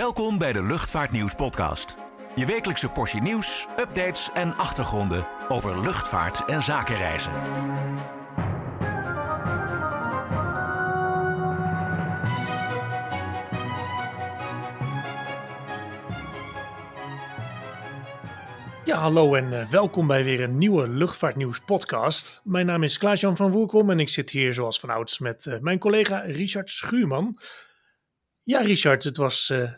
Welkom 0.00 0.38
bij 0.38 0.52
de 0.52 0.62
Luchtvaartnieuws 0.62 1.34
podcast. 1.34 1.96
Je 2.34 2.46
wekelijkse 2.46 2.88
portie 2.88 3.20
nieuws, 3.20 3.68
updates 3.78 4.32
en 4.32 4.56
achtergronden 4.56 5.26
over 5.48 5.80
luchtvaart 5.80 6.44
en 6.44 6.62
zakenreizen. 6.62 7.32
Ja, 18.84 18.96
hallo 18.96 19.34
en 19.34 19.60
eh, 19.60 19.68
welkom 19.68 20.06
bij 20.06 20.24
weer 20.24 20.40
een 20.40 20.58
nieuwe 20.58 20.88
Luchtvaartnieuws 20.88 21.60
podcast. 21.60 22.40
Mijn 22.44 22.66
naam 22.66 22.82
is 22.82 22.98
Klaas-Jan 22.98 23.36
van 23.36 23.50
Woerkom 23.50 23.90
en 23.90 24.00
ik 24.00 24.08
zit 24.08 24.30
hier 24.30 24.54
zoals 24.54 24.80
vanouds 24.80 25.18
met 25.18 25.46
eh, 25.46 25.58
mijn 25.58 25.78
collega 25.78 26.18
Richard 26.18 26.70
Schuurman. 26.70 27.38
Ja, 28.42 28.60
Richard, 28.60 29.04
het 29.04 29.16
was 29.16 29.48
uh, 29.52 29.70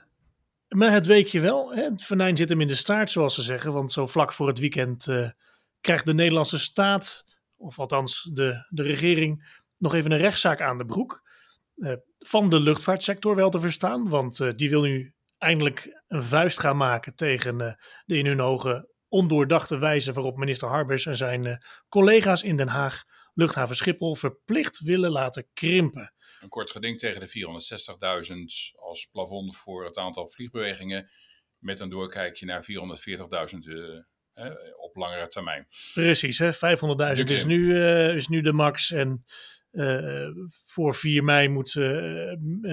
maar 0.74 0.90
het 0.90 1.06
weekje 1.06 1.40
wel. 1.40 1.74
Hè? 1.74 1.82
Het 1.82 2.02
venijn 2.02 2.36
zit 2.36 2.48
hem 2.48 2.60
in 2.60 2.66
de 2.66 2.74
staart, 2.74 3.10
zoals 3.10 3.34
ze 3.34 3.42
zeggen. 3.42 3.72
Want 3.72 3.92
zo 3.92 4.06
vlak 4.06 4.32
voor 4.32 4.46
het 4.46 4.58
weekend 4.58 5.06
krijgt 5.80 6.06
de 6.06 6.14
Nederlandse 6.14 6.58
staat, 6.58 7.24
of 7.56 7.78
althans 7.78 8.30
de, 8.32 8.66
de 8.68 8.82
regering, 8.82 9.60
nog 9.76 9.94
even 9.94 10.12
een 10.12 10.18
rechtszaak 10.18 10.60
aan 10.60 10.78
de 10.78 10.84
broek. 10.84 11.22
van 12.18 12.50
de 12.50 12.60
luchtvaartsector 12.60 13.34
wel 13.34 13.50
te 13.50 13.60
verstaan, 13.60 14.08
want 14.08 14.58
die 14.58 14.70
wil 14.70 14.82
nu 14.82 15.14
eindelijk 15.38 16.02
een 16.08 16.22
vuist 16.22 16.58
gaan 16.58 16.76
maken 16.76 17.14
tegen 17.14 17.58
de 18.04 18.16
in 18.16 18.26
hun 18.26 18.40
ogen 18.40 18.88
ondoordachte 19.08 19.78
wijze 19.78 20.12
waarop 20.12 20.36
minister 20.36 20.68
Harbers 20.68 21.06
en 21.06 21.16
zijn 21.16 21.64
collega's 21.88 22.42
in 22.42 22.56
Den 22.56 22.68
Haag 22.68 23.02
luchthaven 23.34 23.76
Schiphol 23.76 24.14
verplicht 24.14 24.80
willen 24.80 25.10
laten 25.10 25.48
krimpen. 25.52 26.12
Een 26.42 26.48
kort 26.48 26.70
geding 26.70 26.98
tegen 26.98 27.20
de 27.20 27.28
460.000 28.74 28.80
als 28.80 29.08
plafond 29.12 29.56
voor 29.56 29.84
het 29.84 29.96
aantal 29.96 30.28
vliegbewegingen 30.28 31.10
met 31.58 31.80
een 31.80 31.88
doorkijkje 31.88 32.46
naar 32.46 32.64
440.000 33.52 33.58
uh, 33.58 33.98
eh, 34.32 34.52
op 34.76 34.96
langere 34.96 35.28
termijn. 35.28 35.66
Precies, 35.92 36.42
500.000 36.42 37.24
is, 37.24 37.44
nu, 37.44 37.58
uh, 37.58 38.16
is 38.16 38.28
nu 38.28 38.40
de 38.40 38.52
max 38.52 38.90
en 38.90 39.24
voor 40.64 40.94
4 40.94 41.24
mei 41.24 41.48
moet 41.48 41.74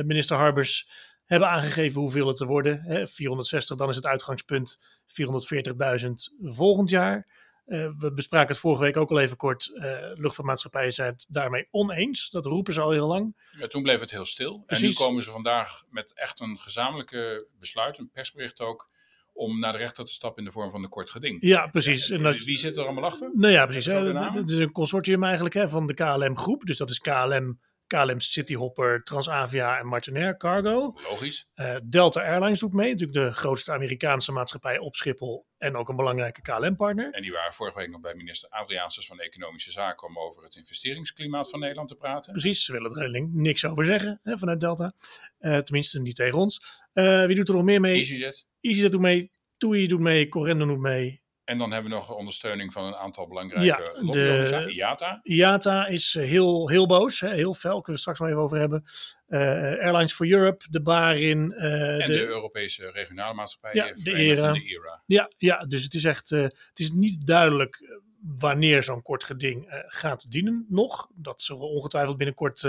minister 0.06 0.38
Harbers 0.38 0.90
hebben 1.26 1.50
aangegeven 1.50 2.02
hoeveel 2.02 2.28
het 2.28 2.38
te 2.38 2.46
worden. 2.46 2.82
Hè, 2.82 3.08
460, 3.08 3.78
dan 3.78 3.90
is 3.90 3.96
het 3.96 4.06
uitgangspunt 4.06 4.80
440.000 5.08 6.12
volgend 6.42 6.90
jaar. 6.90 7.28
Uh, 7.70 7.90
we 7.98 8.12
bespraken 8.14 8.48
het 8.48 8.58
vorige 8.58 8.82
week 8.82 8.98
ook 8.98 9.10
al 9.10 9.20
even 9.20 9.38
kort. 9.38 9.72
Uh, 9.74 9.84
luchtvaartmaatschappijen 10.14 10.92
zijn 10.92 11.12
het 11.12 11.26
daarmee 11.30 11.68
oneens. 11.72 12.30
Dat 12.30 12.46
roepen 12.46 12.74
ze 12.74 12.82
al 12.82 12.92
heel 12.92 13.08
lang. 13.08 13.36
Ja, 13.58 13.68
toen 13.68 13.84
bleef 13.84 14.00
het 14.00 14.12
heel 14.12 14.26
stil. 14.26 14.60
Precies. 14.60 14.84
En 14.84 14.90
nu 14.90 14.96
komen 14.96 15.24
ze 15.24 15.32
vandaag 15.32 15.84
met 15.90 16.14
echt 16.14 16.40
een 16.40 16.60
gezamenlijke 16.60 17.48
besluit, 17.60 17.98
een 17.98 18.10
persbericht 18.12 18.62
ook, 18.62 18.90
om 19.34 19.60
naar 19.60 19.72
de 19.72 19.78
rechter 19.78 20.06
te 20.06 20.12
stappen 20.12 20.40
in 20.40 20.46
de 20.46 20.52
vorm 20.52 20.72
van 20.72 20.84
een 20.84 20.90
kort 20.90 21.10
geding. 21.10 21.38
Ja, 21.42 21.68
precies. 21.68 22.10
En, 22.10 22.22
wie 22.32 22.58
zit 22.58 22.78
er 22.78 22.84
allemaal 22.84 23.04
achter? 23.04 23.32
Nou 23.34 23.54
ja, 23.54 23.66
precies. 23.66 23.86
Het 23.86 24.50
is 24.50 24.58
een 24.58 24.72
consortium 24.72 25.24
eigenlijk 25.24 25.56
hè, 25.56 25.70
van 25.70 25.88
de 25.88 25.94
KLM 25.94 26.38
groep. 26.38 26.66
Dus 26.66 26.78
dat 26.78 26.90
is 26.90 27.00
KLM, 27.00 27.60
KLM 27.88 28.20
Cityhopper, 28.20 29.04
Transavia 29.04 29.80
en 29.80 29.86
Martinair 29.86 30.38
Cargo. 30.38 30.96
Logisch. 31.10 31.48
Uh, 31.56 31.76
Delta 31.84 32.22
Airlines 32.22 32.60
doet 32.60 32.74
mee, 32.74 32.92
natuurlijk 32.92 33.20
de 33.20 33.34
grootste 33.34 33.72
Amerikaanse 33.72 34.32
maatschappij 34.32 34.80
op 34.80 34.96
Schiphol 34.96 35.48
en 35.60 35.76
ook 35.76 35.90
een 35.90 35.96
belangrijke 35.96 36.42
KLM-partner. 36.42 37.14
En 37.14 37.22
die 37.22 37.32
waren 37.32 37.54
vorige 37.54 37.78
week 37.78 37.90
nog 37.90 38.02
bij 38.02 38.16
minister 38.16 38.50
Adriaansens 38.50 39.08
van 39.08 39.20
Economische 39.20 39.72
Zaken 39.72 40.08
om 40.08 40.20
over 40.20 40.44
het 40.44 40.56
investeringsklimaat 40.56 41.50
van 41.50 41.60
Nederland 41.60 41.88
te 41.88 41.96
praten. 41.96 42.32
Precies, 42.32 42.66
ze 42.66 42.72
willen 42.72 42.96
er 42.96 43.28
niks 43.32 43.66
over 43.66 43.86
zeggen 43.86 44.20
hè, 44.24 44.38
vanuit 44.38 44.60
Delta. 44.60 44.94
Uh, 45.40 45.58
tenminste, 45.58 46.02
niet 46.02 46.16
tegen 46.16 46.40
ons. 46.40 46.84
Uh, 46.94 47.26
wie 47.26 47.36
doet 47.36 47.48
er 47.48 47.56
nog 47.56 47.64
meer 47.64 47.82
mee? 47.82 47.96
EasyJet. 47.96 48.48
EasyJet 48.62 48.92
doet 48.92 49.02
mee, 49.02 49.32
TUI 49.58 49.88
doet 49.88 50.00
mee, 50.00 50.30
Correndo 50.30 50.66
doet 50.66 50.80
mee. 50.80 51.22
En 51.50 51.58
dan 51.58 51.72
hebben 51.72 51.92
we 51.92 51.98
nog 51.98 52.16
ondersteuning 52.16 52.74
van 52.74 52.86
een 52.86 52.96
aantal 52.96 53.28
belangrijke 53.28 53.66
ja, 53.66 54.12
de, 54.12 54.72
IATA. 54.74 55.20
IATA 55.24 55.88
is 55.88 56.14
heel, 56.14 56.70
heel 56.70 56.88
boos, 56.88 57.20
hè, 57.20 57.34
heel 57.34 57.54
fel, 57.54 57.74
kunnen 57.74 57.94
we 57.94 57.98
straks 57.98 58.20
nog 58.20 58.28
even 58.28 58.42
over 58.42 58.58
hebben. 58.58 58.84
Uh, 59.28 59.40
Airlines 59.84 60.14
for 60.14 60.28
Europe, 60.28 60.66
de 60.70 60.82
Barin. 60.82 61.54
Uh, 61.58 61.92
en 61.92 61.98
de, 61.98 62.06
de, 62.06 62.26
Europese 62.26 62.92
regionale 62.92 63.34
maatschappij. 63.34 63.74
Ja, 63.74 63.94
de 63.94 64.12
ERA. 64.12 64.52
de 64.52 64.60
ERA. 64.60 65.04
Ja, 65.06 65.32
ja, 65.38 65.66
dus 65.66 65.84
het 65.84 65.94
is 65.94 66.06
echt, 66.06 66.32
uh, 66.32 66.42
het 66.42 66.80
is 66.80 66.92
niet 66.92 67.28
duidelijk 67.28 68.02
wanneer 68.38 68.84
zo'n 68.84 69.02
kort 69.02 69.24
geding 69.24 69.84
gaat 69.88 70.32
dienen 70.32 70.66
nog. 70.70 71.10
Dat 71.16 71.42
zal 71.42 71.58
ongetwijfeld 71.58 72.18
binnenkort 72.18 72.60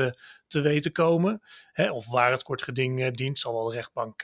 te 0.46 0.60
weten 0.60 0.92
komen. 0.92 1.42
Hè, 1.72 1.90
of 1.90 2.10
waar 2.10 2.30
het 2.30 2.42
kort 2.42 2.62
geding 2.62 3.14
dient, 3.16 3.38
zal 3.38 3.52
wel 3.52 3.64
de 3.64 3.74
rechtbank 3.74 4.22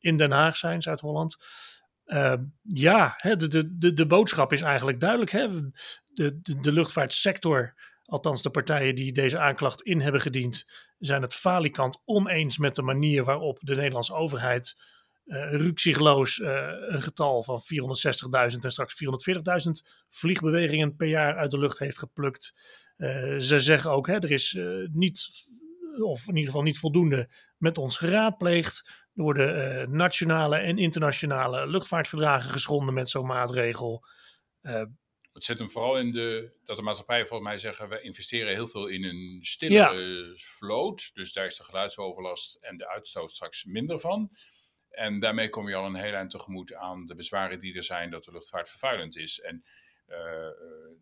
in 0.00 0.16
Den 0.16 0.30
Haag 0.30 0.56
zijn, 0.56 0.82
Zuid-Holland. 0.82 1.36
Uh, 2.06 2.34
ja, 2.62 3.14
hè, 3.16 3.36
de, 3.36 3.76
de, 3.78 3.94
de 3.94 4.06
boodschap 4.06 4.52
is 4.52 4.60
eigenlijk 4.60 5.00
duidelijk. 5.00 5.30
Hè? 5.30 5.48
De, 5.50 6.40
de, 6.42 6.60
de 6.60 6.72
luchtvaartsector, 6.72 7.74
althans 8.04 8.42
de 8.42 8.50
partijen 8.50 8.94
die 8.94 9.12
deze 9.12 9.38
aanklacht 9.38 9.82
in 9.82 10.00
hebben 10.00 10.20
gediend, 10.20 10.66
zijn 10.98 11.22
het 11.22 11.34
falikant 11.34 12.02
oneens 12.04 12.58
met 12.58 12.74
de 12.74 12.82
manier 12.82 13.24
waarop 13.24 13.58
de 13.60 13.74
Nederlandse 13.74 14.14
overheid 14.14 14.76
uh, 15.24 15.50
rukzichtloos 15.50 16.38
uh, 16.38 16.48
een 16.88 17.02
getal 17.02 17.42
van 17.42 17.60
460.000 17.62 18.58
en 18.60 18.70
straks 18.70 19.04
440.000 19.04 19.70
vliegbewegingen 20.08 20.96
per 20.96 21.08
jaar 21.08 21.36
uit 21.36 21.50
de 21.50 21.58
lucht 21.58 21.78
heeft 21.78 21.98
geplukt. 21.98 22.54
Uh, 22.96 23.38
ze 23.38 23.60
zeggen 23.60 23.90
ook, 23.90 24.06
hè, 24.06 24.14
er 24.14 24.30
is 24.30 24.58
niet, 24.92 25.28
of 25.98 26.28
in 26.28 26.34
ieder 26.34 26.50
geval 26.50 26.62
niet 26.62 26.78
voldoende 26.78 27.28
met 27.56 27.78
ons 27.78 27.98
geraadpleegd. 27.98 29.05
Worden 29.16 29.80
uh, 29.80 29.86
nationale 29.86 30.56
en 30.56 30.78
internationale 30.78 31.66
luchtvaartverdragen 31.66 32.50
geschonden 32.50 32.94
met 32.94 33.08
zo'n 33.08 33.26
maatregel. 33.26 34.04
Uh, 34.62 34.82
het 35.32 35.44
zit 35.44 35.58
hem 35.58 35.70
vooral 35.70 35.98
in 35.98 36.12
de, 36.12 36.52
dat 36.64 36.76
de 36.76 36.82
maatschappijen 36.82 37.26
volgens 37.26 37.48
mij 37.48 37.58
zeggen, 37.58 37.88
we 37.88 38.00
investeren 38.00 38.52
heel 38.52 38.66
veel 38.66 38.86
in 38.86 39.04
een 39.04 39.38
stille 39.40 39.74
ja. 39.74 40.34
vloot. 40.34 41.10
Dus 41.14 41.32
daar 41.32 41.46
is 41.46 41.56
de 41.56 41.64
geluidsoverlast 41.64 42.58
en 42.60 42.76
de 42.76 42.88
uitstoot 42.88 43.30
straks 43.30 43.64
minder 43.64 44.00
van. 44.00 44.30
En 44.90 45.20
daarmee 45.20 45.48
kom 45.48 45.68
je 45.68 45.74
al 45.74 45.86
een 45.86 45.94
heel 45.94 46.14
eind 46.14 46.30
tegemoet 46.30 46.74
aan 46.74 47.06
de 47.06 47.14
bezwaren 47.14 47.60
die 47.60 47.74
er 47.74 47.82
zijn 47.82 48.10
dat 48.10 48.24
de 48.24 48.32
luchtvaart 48.32 48.68
vervuilend 48.68 49.16
is. 49.16 49.40
En 49.40 49.64
uh, 50.08 50.16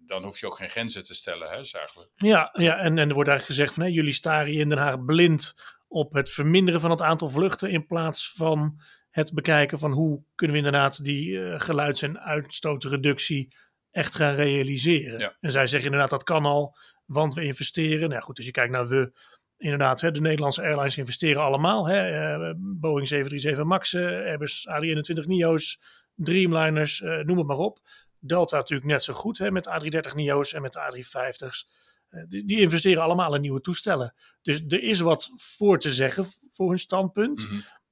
dan 0.06 0.22
hoef 0.22 0.40
je 0.40 0.46
ook 0.46 0.56
geen 0.56 0.68
grenzen 0.68 1.04
te 1.04 1.14
stellen, 1.14 1.48
hè, 1.48 1.54
eigenlijk. 1.54 2.10
Ja, 2.14 2.50
ja 2.52 2.78
en, 2.78 2.98
en 2.98 3.08
er 3.08 3.14
wordt 3.14 3.28
eigenlijk 3.28 3.58
gezegd 3.58 3.74
van, 3.74 3.82
hè, 3.82 3.88
jullie 3.88 4.12
staren 4.12 4.52
in 4.52 4.68
Den 4.68 4.78
Haag 4.78 5.04
blind 5.04 5.54
op 5.94 6.12
het 6.12 6.30
verminderen 6.30 6.80
van 6.80 6.90
het 6.90 7.02
aantal 7.02 7.30
vluchten 7.30 7.70
in 7.70 7.86
plaats 7.86 8.32
van 8.32 8.80
het 9.10 9.32
bekijken 9.34 9.78
van 9.78 9.92
hoe 9.92 10.22
kunnen 10.34 10.56
we 10.56 10.62
inderdaad 10.62 11.04
die 11.04 11.28
uh, 11.28 11.60
geluids- 11.60 12.02
en 12.02 12.20
uitstootreductie 12.20 13.56
echt 13.90 14.14
gaan 14.14 14.34
realiseren. 14.34 15.18
Ja. 15.18 15.36
En 15.40 15.50
zij 15.50 15.66
zeggen 15.66 15.90
inderdaad 15.90 16.10
dat 16.10 16.24
kan 16.24 16.44
al, 16.44 16.76
want 17.04 17.34
we 17.34 17.44
investeren. 17.44 18.08
Nou 18.08 18.22
goed, 18.22 18.36
als 18.36 18.46
je 18.46 18.52
kijkt 18.52 18.72
naar 18.72 18.88
we, 18.88 19.12
inderdaad, 19.56 20.00
hè, 20.00 20.10
de 20.10 20.20
Nederlandse 20.20 20.62
airlines 20.62 20.98
investeren 20.98 21.42
allemaal. 21.42 21.88
Hè, 21.88 22.08
uh, 22.48 22.54
Boeing 22.56 23.08
737 23.08 23.64
Max, 23.64 23.94
Airbus 23.94 24.68
A321 24.68 25.26
NEO's, 25.26 25.80
Dreamliners, 26.14 27.00
noem 27.00 27.38
het 27.38 27.46
maar 27.46 27.56
op. 27.56 27.78
Delta 28.18 28.56
natuurlijk 28.56 28.90
net 28.90 29.02
zo 29.02 29.12
goed 29.12 29.38
hè, 29.38 29.50
met 29.50 29.68
A330 29.68 30.14
NEO's 30.14 30.52
en 30.52 30.62
met 30.62 30.72
de 30.72 30.80
A350's. 30.80 31.68
Eh, 32.14 32.22
die, 32.28 32.44
die, 32.44 32.60
investeren 32.60 33.02
allemaal 33.02 33.34
in 33.34 33.40
nieuwe 33.40 33.60
toestellen. 33.60 34.14
Dus 34.42 34.62
er 34.68 34.82
is 34.82 35.00
wat 35.00 35.30
voor 35.34 35.78
te 35.78 35.92
zeggen 35.92 36.26
voor 36.50 36.68
hun 36.68 36.78
standpunt. 36.78 37.48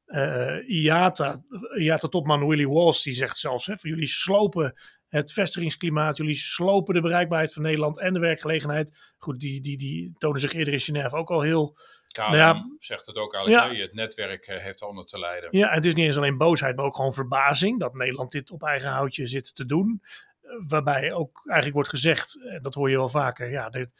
Uh, 0.07 0.69
IATA, 0.69 1.43
IATA-topman 1.79 2.47
Willy 2.47 2.67
Walsh, 2.67 3.03
die 3.03 3.15
zegt 3.15 3.39
zelfs: 3.39 3.67
hè, 3.67 3.79
voor 3.79 3.91
jullie 3.91 4.07
slopen 4.07 4.75
het 5.09 5.33
vestigingsklimaat, 5.33 6.17
jullie 6.17 6.35
slopen 6.35 6.95
de 6.95 7.01
bereikbaarheid 7.01 7.53
van 7.53 7.63
Nederland 7.63 8.01
en 8.01 8.13
de 8.13 8.19
werkgelegenheid. 8.19 9.13
Goed, 9.19 9.41
die, 9.41 9.61
die, 9.61 9.79
die 9.79 10.13
tonen 10.15 10.41
zich 10.41 10.53
eerder 10.53 10.73
in 10.73 10.81
Genève 10.81 11.17
ook 11.17 11.31
al 11.31 11.41
heel. 11.41 11.79
KLM 12.11 12.25
nou 12.25 12.37
ja, 12.37 12.77
zegt 12.79 13.07
het 13.07 13.17
ook 13.17 13.35
eigenlijk, 13.35 13.77
ja, 13.77 13.83
het 13.83 13.95
netwerk 13.95 14.47
heeft 14.47 14.83
onder 14.83 15.05
te 15.05 15.19
lijden. 15.19 15.49
Ja, 15.59 15.71
het 15.71 15.85
is 15.85 15.95
niet 15.95 16.07
eens 16.07 16.17
alleen 16.17 16.37
boosheid, 16.37 16.77
maar 16.77 16.85
ook 16.85 16.97
gewoon 16.97 17.13
verbazing 17.13 17.81
dat 17.81 17.95
Nederland 17.95 18.31
dit 18.31 18.51
op 18.51 18.63
eigen 18.63 18.91
houtje 18.91 19.27
zit 19.27 19.55
te 19.55 19.67
doen 19.67 20.03
waarbij 20.67 21.13
ook 21.13 21.43
eigenlijk 21.45 21.75
wordt 21.75 21.89
gezegd, 21.89 22.41
en 22.43 22.63
dat 22.63 22.75
hoor 22.75 22.91
je 22.91 22.97
wel 22.97 23.09
vaker, 23.09 23.51
ja, 23.51 23.69
de, 23.69 23.91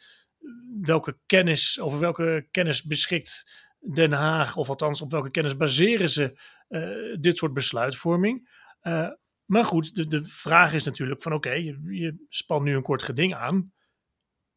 welke 0.81 1.17
kennis, 1.25 1.79
over 1.79 1.99
welke 1.99 2.47
kennis 2.51 2.83
beschikt 2.83 3.51
Den 3.93 4.11
Haag, 4.11 4.55
of 4.55 4.69
althans 4.69 5.01
op 5.01 5.11
welke 5.11 5.31
kennis 5.31 5.57
baseren 5.57 6.09
ze 6.09 6.39
uh, 6.69 7.17
dit 7.19 7.37
soort 7.37 7.53
besluitvorming. 7.53 8.49
Uh, 8.83 9.09
maar 9.45 9.65
goed, 9.65 9.95
de, 9.95 10.07
de 10.07 10.25
vraag 10.25 10.73
is 10.73 10.83
natuurlijk 10.83 11.21
van 11.21 11.33
oké, 11.33 11.47
okay, 11.47 11.63
je, 11.63 11.79
je 11.89 12.25
spant 12.29 12.63
nu 12.63 12.75
een 12.75 12.81
kort 12.81 13.03
geding 13.03 13.35
aan. 13.35 13.73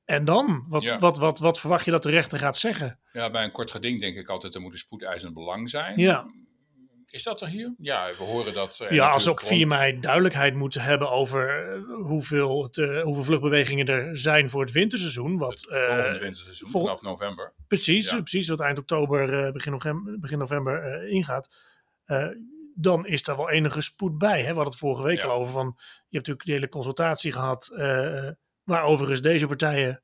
En 0.04 0.24
dan? 0.24 0.64
Wat, 0.68 0.82
ja. 0.82 0.98
wat, 0.98 1.18
wat, 1.18 1.38
wat 1.38 1.60
verwacht 1.60 1.84
je 1.84 1.90
dat 1.90 2.02
de 2.02 2.10
rechter 2.10 2.38
gaat 2.38 2.56
zeggen? 2.56 3.00
Ja, 3.12 3.30
bij 3.30 3.44
een 3.44 3.52
kort 3.52 3.70
geding 3.70 4.00
denk 4.00 4.16
ik 4.16 4.28
altijd, 4.28 4.54
er 4.54 4.60
moet 4.60 4.72
een 4.72 4.78
spoedeisend 4.78 5.34
belang 5.34 5.70
zijn. 5.70 5.98
Ja. 5.98 6.26
Is 7.16 7.22
dat 7.22 7.40
er 7.40 7.48
hier? 7.48 7.74
Ja, 7.78 8.10
we 8.18 8.24
horen 8.24 8.54
dat. 8.54 8.80
Uh, 8.82 8.90
ja, 8.90 9.08
als 9.08 9.26
op 9.26 9.40
4 9.40 9.66
mei 9.66 10.00
duidelijkheid 10.00 10.54
moeten 10.54 10.80
hebben 10.80 11.10
over 11.10 11.76
uh, 11.76 12.06
hoeveel, 12.06 12.62
het, 12.62 12.76
uh, 12.76 13.02
hoeveel 13.02 13.24
vluchtbewegingen 13.24 13.86
er 13.86 14.16
zijn 14.16 14.50
voor 14.50 14.60
het 14.60 14.72
winterseizoen. 14.72 15.38
Wat, 15.38 15.50
het 15.50 15.84
volgende 15.86 16.18
winterseizoen 16.18 16.70
vanaf 16.70 17.02
november. 17.02 17.52
Precies, 17.68 18.10
ja. 18.10 18.20
precies 18.20 18.48
wat 18.48 18.60
eind 18.60 18.78
oktober, 18.78 19.52
begin 19.52 19.72
november, 19.72 20.18
begin 20.18 20.38
november 20.38 21.08
ingaat. 21.08 21.54
dan 22.74 23.06
is 23.06 23.22
daar 23.22 23.36
wel 23.36 23.50
enige 23.50 23.80
spoed 23.80 24.18
bij. 24.18 24.38
Hè? 24.38 24.48
We 24.48 24.54
hadden 24.54 24.64
het 24.64 24.76
vorige 24.76 25.02
week 25.02 25.22
al 25.22 25.32
over 25.32 25.52
van, 25.52 25.74
je 25.76 25.82
hebt 25.98 26.12
natuurlijk 26.12 26.44
de 26.44 26.52
hele 26.52 26.68
consultatie 26.68 27.32
gehad, 27.32 27.70
uh, 27.72 28.30
waar 28.62 28.84
overigens 28.84 29.20
deze 29.20 29.46
partijen, 29.46 30.02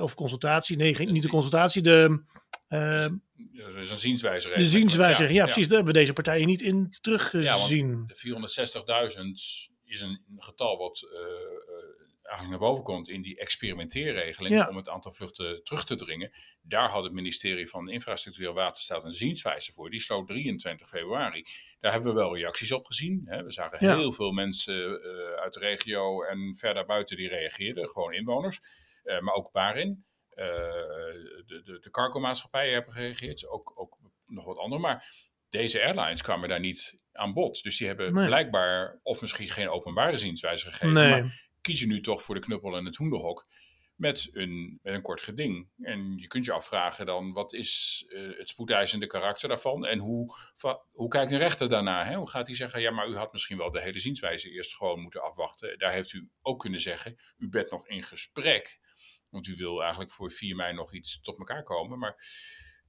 of 0.00 0.14
consultatie, 0.14 0.76
nee, 0.76 0.98
niet 0.98 1.22
de 1.22 1.28
consultatie, 1.28 1.82
de... 1.82 2.24
Uh, 2.68 3.06
is 3.80 3.90
een 3.90 3.96
zienswijzer. 3.96 4.56
De 4.56 4.64
zienswijzer, 4.64 5.32
ja, 5.32 5.44
precies. 5.44 5.68
Daar 5.68 5.76
hebben 5.76 5.94
we 5.94 5.98
deze 6.00 6.12
partijen 6.12 6.46
niet 6.46 6.62
in 6.62 6.96
teruggezien. 7.00 8.06
Ja, 8.06 8.32
de 8.32 9.10
460.000 9.16 9.72
is 9.84 10.00
een 10.00 10.20
getal 10.38 10.78
wat 10.78 11.06
eigenlijk 12.26 12.60
naar 12.60 12.68
boven 12.68 12.84
komt 12.84 13.08
in 13.08 13.22
die 13.22 13.38
experimenteerregeling 13.38 14.68
om 14.68 14.76
het 14.76 14.88
aantal 14.88 15.12
vluchten 15.12 15.64
terug 15.64 15.84
te 15.84 15.94
dringen. 15.94 16.30
Daar 16.62 16.88
had 16.88 17.02
het 17.02 17.12
ministerie 17.12 17.68
van 17.68 17.88
Infrastructuur 17.88 18.48
en 18.48 18.54
Waterstaat 18.54 19.04
een 19.04 19.14
zienswijze 19.14 19.72
voor. 19.72 19.90
Die 19.90 20.00
sloot 20.00 20.26
23 20.26 20.88
februari. 20.88 21.44
Daar 21.80 21.92
hebben 21.92 22.14
we 22.14 22.18
wel 22.18 22.36
reacties 22.36 22.72
op 22.72 22.86
gezien. 22.86 23.22
Hè. 23.24 23.42
We 23.42 23.52
zagen 23.52 23.78
heel 23.78 24.12
veel 24.12 24.32
mensen 24.32 24.74
uh, 24.74 25.42
uit 25.42 25.52
de 25.52 25.60
regio 25.60 26.22
en 26.22 26.56
verder 26.56 26.86
buiten 26.86 27.16
die 27.16 27.28
reageerden, 27.28 27.88
gewoon 27.88 28.12
inwoners. 28.12 28.60
Uh, 29.04 29.20
maar 29.20 29.34
ook 29.34 29.52
Barin. 29.52 30.04
Uh, 30.36 30.44
de, 31.46 31.62
de, 31.64 31.78
de 31.80 31.90
cargo-maatschappijen 31.90 32.72
hebben 32.72 32.92
gereageerd, 32.92 33.48
ook, 33.48 33.72
ook 33.74 33.98
nog 34.26 34.44
wat 34.44 34.58
andere. 34.58 34.80
Maar 34.80 35.14
deze 35.48 35.82
airlines 35.82 36.22
kwamen 36.22 36.48
daar 36.48 36.60
niet 36.60 36.94
aan 37.12 37.32
bod. 37.32 37.62
Dus 37.62 37.78
die 37.78 37.86
hebben 37.86 38.12
blijkbaar, 38.12 39.00
of 39.02 39.20
misschien 39.20 39.48
geen 39.48 39.68
openbare 39.68 40.16
zienswijze 40.16 40.66
gegeven, 40.66 40.92
nee. 40.92 41.10
maar 41.10 41.48
kies 41.60 41.80
je 41.80 41.86
nu 41.86 42.00
toch 42.00 42.22
voor 42.22 42.34
de 42.34 42.40
knuppel 42.40 42.76
en 42.76 42.84
het 42.84 42.96
hoenderhok 42.96 43.46
met 43.94 44.30
een, 44.32 44.78
met 44.82 44.94
een 44.94 45.02
kort 45.02 45.20
geding. 45.20 45.68
En 45.80 46.16
je 46.16 46.26
kunt 46.26 46.44
je 46.44 46.52
afvragen 46.52 47.06
dan, 47.06 47.32
wat 47.32 47.52
is 47.52 48.04
uh, 48.08 48.38
het 48.38 48.48
spoedeisende 48.48 49.06
karakter 49.06 49.48
daarvan? 49.48 49.86
En 49.86 49.98
hoe, 49.98 50.34
hoe 50.92 51.08
kijkt 51.08 51.30
de 51.30 51.36
rechter 51.36 51.68
daarna? 51.68 52.04
Hè? 52.04 52.14
Hoe 52.14 52.30
gaat 52.30 52.46
hij 52.46 52.56
zeggen, 52.56 52.80
ja, 52.80 52.90
maar 52.90 53.08
u 53.08 53.16
had 53.16 53.32
misschien 53.32 53.56
wel 53.56 53.70
de 53.70 53.82
hele 53.82 53.98
zienswijze 53.98 54.50
eerst 54.50 54.76
gewoon 54.76 55.00
moeten 55.00 55.22
afwachten. 55.22 55.78
Daar 55.78 55.92
heeft 55.92 56.12
u 56.12 56.28
ook 56.42 56.60
kunnen 56.60 56.80
zeggen, 56.80 57.18
u 57.36 57.48
bent 57.48 57.70
nog 57.70 57.88
in 57.88 58.02
gesprek. 58.02 58.80
Want 59.36 59.46
u 59.46 59.54
wil 59.64 59.80
eigenlijk 59.80 60.10
voor 60.10 60.30
4 60.30 60.56
mei 60.56 60.72
nog 60.74 60.94
iets 60.94 61.20
tot 61.20 61.38
elkaar 61.38 61.62
komen. 61.62 61.98
Maar 61.98 62.16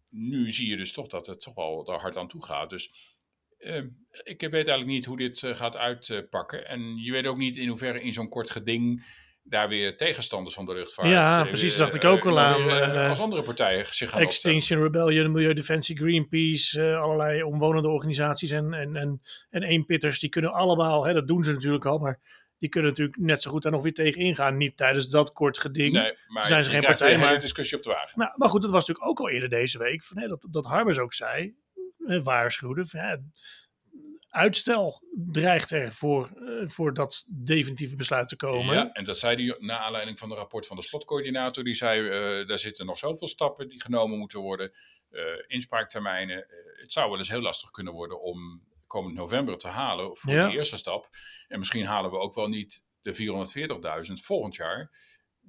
nu 0.09 0.51
zie 0.51 0.69
je 0.69 0.77
dus 0.77 0.93
toch 0.93 1.07
dat 1.07 1.25
het 1.25 1.41
toch 1.41 1.55
wel 1.55 1.83
daar 1.83 1.99
hard 1.99 2.17
aan 2.17 2.27
toe 2.27 2.45
gaat. 2.45 2.69
Dus 2.69 3.15
Ehm, 3.57 3.87
ik 4.23 4.41
weet 4.41 4.53
eigenlijk 4.53 4.85
niet 4.85 5.05
hoe 5.05 5.17
dit 5.17 5.43
eh, 5.43 5.55
gaat 5.55 5.77
uitpakken. 5.77 6.67
en 6.67 6.97
je 6.97 7.11
weet 7.11 7.27
ook 7.27 7.37
niet 7.37 7.57
in 7.57 7.67
hoeverre 7.67 8.01
in 8.01 8.13
zo'n 8.13 8.29
kort 8.29 8.49
geding 8.49 9.05
daar 9.43 9.69
weer 9.69 9.97
tegenstanders 9.97 10.55
van 10.55 10.65
de 10.65 10.73
luchtvaart. 10.73 11.09
Ja, 11.09 11.39
eh, 11.39 11.47
precies, 11.47 11.75
dat 11.75 11.79
dacht 11.79 12.03
ik 12.03 12.09
ook 12.09 12.25
al 12.25 12.39
aan. 12.39 13.09
Als 13.09 13.19
andere 13.19 13.41
partijen 13.41 13.85
zich 13.85 14.09
gaan 14.09 14.21
Extinction 14.21 14.81
Rebellion, 14.81 15.31
Milieudefensie, 15.31 15.97
Greenpeace, 15.97 16.95
allerlei 16.95 17.43
omwonende 17.43 17.87
organisaties 17.87 18.51
en, 18.51 18.73
en, 18.73 18.95
en, 18.95 19.21
en 19.49 19.63
eenpitters, 19.63 20.19
die 20.19 20.29
kunnen 20.29 20.53
allemaal, 20.53 21.05
hè, 21.05 21.13
dat 21.13 21.27
doen 21.27 21.43
ze 21.43 21.53
natuurlijk 21.53 21.85
al, 21.85 21.97
maar 21.97 22.19
die 22.59 22.69
kunnen 22.69 22.89
natuurlijk 22.89 23.17
net 23.17 23.41
zo 23.41 23.51
goed 23.51 23.63
daar 23.63 23.71
nog 23.71 23.83
weer 23.83 23.93
tegen 23.93 24.21
ingaan. 24.21 24.57
Niet 24.57 24.77
tijdens 24.77 25.09
dat 25.09 25.31
kort 25.31 25.59
geding. 25.59 25.93
Nee, 25.93 26.13
maar 26.27 26.45
zijn 26.45 26.63
ze 26.63 26.69
geen 26.69 26.81
partij. 26.81 27.17
Maar 27.17 27.39
discussie 27.39 27.77
op 27.77 27.83
de 27.83 27.89
wagen. 27.89 28.19
Nou, 28.19 28.31
maar 28.35 28.49
goed, 28.49 28.61
dat 28.61 28.71
was 28.71 28.87
natuurlijk 28.87 29.09
ook 29.09 29.19
al 29.19 29.33
eerder 29.33 29.49
deze 29.49 29.77
week. 29.77 30.03
Van, 30.03 30.17
hè, 30.17 30.27
dat, 30.27 30.47
dat 30.49 30.65
Harbers 30.65 30.99
ook 30.99 31.13
zei 31.13 31.55
waarschuwde. 32.23 32.85
Van, 32.85 32.99
ja, 32.99 33.19
uitstel 34.29 35.01
dreigt 35.31 35.71
er 35.71 35.93
voor, 35.93 36.31
uh, 36.35 36.67
voor 36.67 36.93
dat 36.93 37.27
definitieve 37.43 37.95
besluit 37.95 38.27
te 38.27 38.35
komen. 38.35 38.75
Ja, 38.75 38.91
en 38.91 39.03
dat 39.03 39.19
zei 39.19 39.45
hij 39.45 39.55
na 39.59 39.77
aanleiding 39.77 40.19
van 40.19 40.29
het 40.29 40.37
rapport 40.37 40.67
van 40.67 40.75
de 40.75 40.83
slotcoördinator. 40.83 41.63
Die 41.63 41.73
zei, 41.73 42.01
uh, 42.01 42.47
daar 42.47 42.59
zitten 42.59 42.85
nog 42.85 42.97
zoveel 42.97 43.27
stappen 43.27 43.69
die 43.69 43.81
genomen 43.81 44.17
moeten 44.17 44.39
worden. 44.39 44.71
Uh, 45.11 45.23
inspraaktermijnen. 45.47 46.45
het 46.81 46.93
zou 46.93 47.09
wel 47.09 47.17
eens 47.17 47.29
heel 47.29 47.41
lastig 47.41 47.71
kunnen 47.71 47.93
worden 47.93 48.21
om 48.21 48.63
komend 48.87 49.15
november 49.15 49.57
te 49.57 49.67
halen 49.67 50.17
voor 50.17 50.33
de 50.33 50.51
eerste 50.51 50.77
stap. 50.77 51.09
En 51.47 51.59
misschien 51.59 51.85
halen 51.85 52.11
we 52.11 52.17
ook 52.17 52.35
wel 52.35 52.47
niet 52.47 52.83
de 53.01 54.05
440.000 54.07 54.13
volgend 54.13 54.55
jaar. 54.55 54.91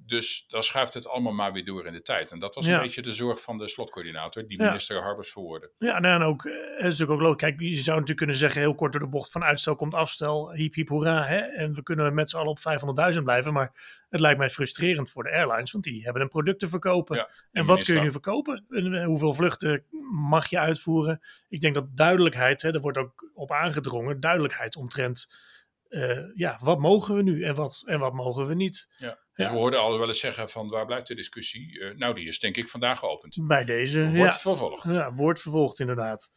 Dus 0.05 0.45
dan 0.47 0.63
schuift 0.63 0.93
het 0.93 1.07
allemaal 1.07 1.33
maar 1.33 1.53
weer 1.53 1.65
door 1.65 1.85
in 1.85 1.93
de 1.93 2.01
tijd. 2.01 2.31
En 2.31 2.39
dat 2.39 2.55
was 2.55 2.65
een 2.65 2.79
beetje 2.79 3.01
de 3.01 3.13
zorg 3.13 3.41
van 3.41 3.57
de 3.57 3.67
slotcoördinator, 3.67 4.47
die 4.47 4.57
minister 4.57 5.01
Harbers 5.01 5.31
verwoordde. 5.31 5.71
Ja, 5.77 5.99
nou, 5.99 6.21
en 6.21 6.27
ook, 6.27 6.45
eh, 6.45 6.53
het 6.53 6.77
is 6.77 6.83
natuurlijk 6.83 7.11
ook 7.11 7.21
logisch. 7.21 7.41
Kijk, 7.41 7.59
je 7.59 7.73
zou 7.73 7.89
natuurlijk 7.89 8.17
kunnen 8.17 8.35
zeggen, 8.35 8.61
heel 8.61 8.75
kort 8.75 8.91
door 8.91 9.01
de 9.01 9.07
bocht, 9.07 9.31
van 9.31 9.43
uitstel 9.43 9.75
komt 9.75 9.93
afstel, 9.93 10.53
hiep 10.53 10.73
hiep 10.73 10.89
hoera. 10.89 11.25
Hè? 11.25 11.37
En 11.37 11.73
we 11.73 11.83
kunnen 11.83 12.13
met 12.13 12.29
z'n 12.29 12.37
allen 12.37 12.49
op 12.49 12.59
500.000 12.59 13.23
blijven. 13.23 13.53
Maar 13.53 13.71
het 14.09 14.19
lijkt 14.19 14.39
mij 14.39 14.49
frustrerend 14.49 15.09
voor 15.09 15.23
de 15.23 15.31
airlines, 15.31 15.71
want 15.71 15.83
die 15.83 16.03
hebben 16.03 16.21
een 16.21 16.27
product 16.27 16.59
te 16.59 16.67
verkopen. 16.67 17.17
en, 17.17 17.27
en 17.51 17.65
wat 17.65 17.83
kun 17.83 17.95
je 17.95 18.01
nu 18.01 18.11
verkopen? 18.11 18.65
En 18.69 18.93
eh, 18.93 19.05
hoeveel 19.05 19.33
vluchten 19.33 19.83
mag 20.11 20.49
je 20.49 20.59
uitvoeren? 20.59 21.21
Ik 21.49 21.61
denk 21.61 21.73
dat 21.73 21.97
duidelijkheid, 21.97 22.61
hè, 22.61 22.73
er 22.73 22.79
wordt 22.79 22.97
ook 22.97 23.29
op 23.33 23.51
aangedrongen, 23.51 24.19
duidelijkheid 24.19 24.75
omtrent... 24.75 25.47
Uh, 25.89 26.35
ja, 26.35 26.59
wat 26.61 26.79
mogen 26.79 27.15
we 27.15 27.21
nu 27.21 27.43
en 27.43 27.55
wat, 27.55 27.83
en 27.85 27.99
wat 27.99 28.13
mogen 28.13 28.45
we 28.45 28.53
niet? 28.53 28.89
Ja. 28.97 29.17
Dus 29.43 29.51
we 29.51 29.57
hoorden 29.57 29.79
al 29.79 29.99
wel 29.99 30.07
eens 30.07 30.19
zeggen 30.19 30.49
van 30.49 30.67
waar 30.67 30.85
blijft 30.85 31.07
de 31.07 31.15
discussie? 31.15 31.79
Uh, 31.79 31.95
nou, 31.95 32.15
die 32.15 32.27
is 32.27 32.39
denk 32.39 32.57
ik 32.57 32.69
vandaag 32.69 32.99
geopend. 32.99 33.37
Bij 33.41 33.65
deze. 33.65 34.03
Wordt 34.03 34.17
ja. 34.17 34.33
vervolgd. 34.33 34.91
Ja, 34.91 35.13
wordt 35.13 35.41
vervolgd 35.41 35.79
inderdaad. 35.79 36.31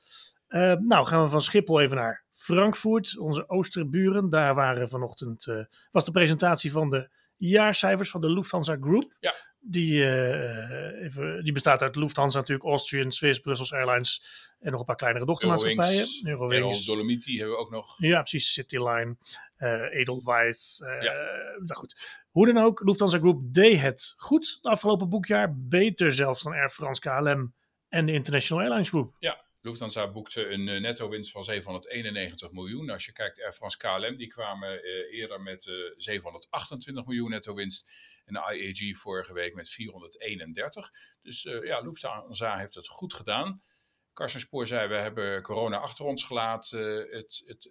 Uh, 0.49 0.73
nou, 0.73 1.07
gaan 1.07 1.23
we 1.23 1.29
van 1.29 1.43
Schiphol 1.43 1.81
even 1.81 1.97
naar 1.97 2.25
Frankfurt, 2.33 3.19
onze 3.19 3.49
oosterburen. 3.49 4.31
Daar 4.31 4.55
waren 4.55 4.89
vanochtend, 4.89 5.47
uh, 5.47 5.65
was 5.91 6.05
de 6.05 6.11
presentatie 6.11 6.73
van 6.73 6.91
de 6.91 7.09
jaarcijfers 7.37 8.11
van 8.11 8.21
de 8.21 8.31
Lufthansa 8.31 8.77
Group. 8.81 9.17
Ja. 9.21 9.35
Die, 9.65 9.93
uh, 9.93 11.05
even, 11.05 11.45
die 11.45 11.53
bestaat 11.53 11.83
uit 11.83 11.97
Lufthansa 11.97 12.39
natuurlijk, 12.39 12.69
Austrian, 12.69 13.13
Swiss, 13.13 13.39
Brussels 13.39 13.73
Airlines 13.73 14.25
en 14.61 14.71
nog 14.71 14.81
een 14.81 14.87
paar 14.87 14.97
kleinere 14.97 15.25
dochtermaatschappijen. 15.25 16.07
Eurowings, 16.25 16.85
Dolomiti 16.85 17.39
hebben 17.39 17.57
we 17.57 17.63
ook 17.63 17.71
nog. 17.71 17.95
Ja, 17.99 18.21
precies. 18.21 18.53
Cityline, 18.53 19.17
uh, 19.59 19.95
Edelweiss. 20.01 20.81
Uh, 20.81 21.03
ja. 21.03 21.13
Nou 21.59 21.75
goed. 21.75 22.22
Hoe 22.33 22.47
dan 22.47 22.65
ook, 22.65 22.83
Lufthansa 22.85 23.19
Group 23.19 23.55
deed 23.55 23.81
het 23.81 24.15
goed 24.17 24.53
het 24.55 24.67
afgelopen 24.67 25.09
boekjaar. 25.09 25.57
Beter 25.59 26.13
zelfs 26.13 26.43
dan 26.43 26.53
Air 26.53 26.71
France, 26.71 27.01
KLM 27.01 27.55
en 27.89 28.07
de 28.07 28.13
International 28.13 28.63
Airlines 28.63 28.89
Group. 28.89 29.17
Ja, 29.19 29.45
Lufthansa 29.61 30.11
boekte 30.11 30.49
een 30.49 30.67
uh, 30.67 30.81
netto 30.81 31.09
winst 31.09 31.31
van 31.31 31.45
791 31.45 32.53
miljoen. 32.53 32.91
Als 32.91 33.05
je 33.05 33.13
kijkt, 33.13 33.43
Air 33.43 33.53
France 33.53 33.77
KLM, 33.77 34.17
die 34.17 34.27
kwamen 34.27 34.73
uh, 34.73 35.19
eerder 35.19 35.41
met 35.41 35.67
uh, 35.67 35.75
728 35.97 37.07
miljoen 37.07 37.31
netto 37.31 37.55
winst. 37.55 37.91
En 38.25 38.35
de 38.35 38.55
IAG 38.55 38.99
vorige 38.99 39.33
week 39.33 39.55
met 39.55 39.69
431. 39.69 40.91
Dus 41.23 41.43
ja, 41.43 41.81
Lufthansa 41.81 42.59
heeft 42.59 42.75
het 42.75 42.89
goed 42.89 43.15
gedaan. 43.15 43.63
Carsten 44.13 44.41
Spoor 44.41 44.67
zei, 44.67 44.89
we 44.89 44.95
hebben 44.95 45.43
corona 45.43 45.79
achter 45.79 46.05
ons 46.05 46.25
gelaten. 46.25 47.09
Het, 47.11 47.43
het, 47.47 47.65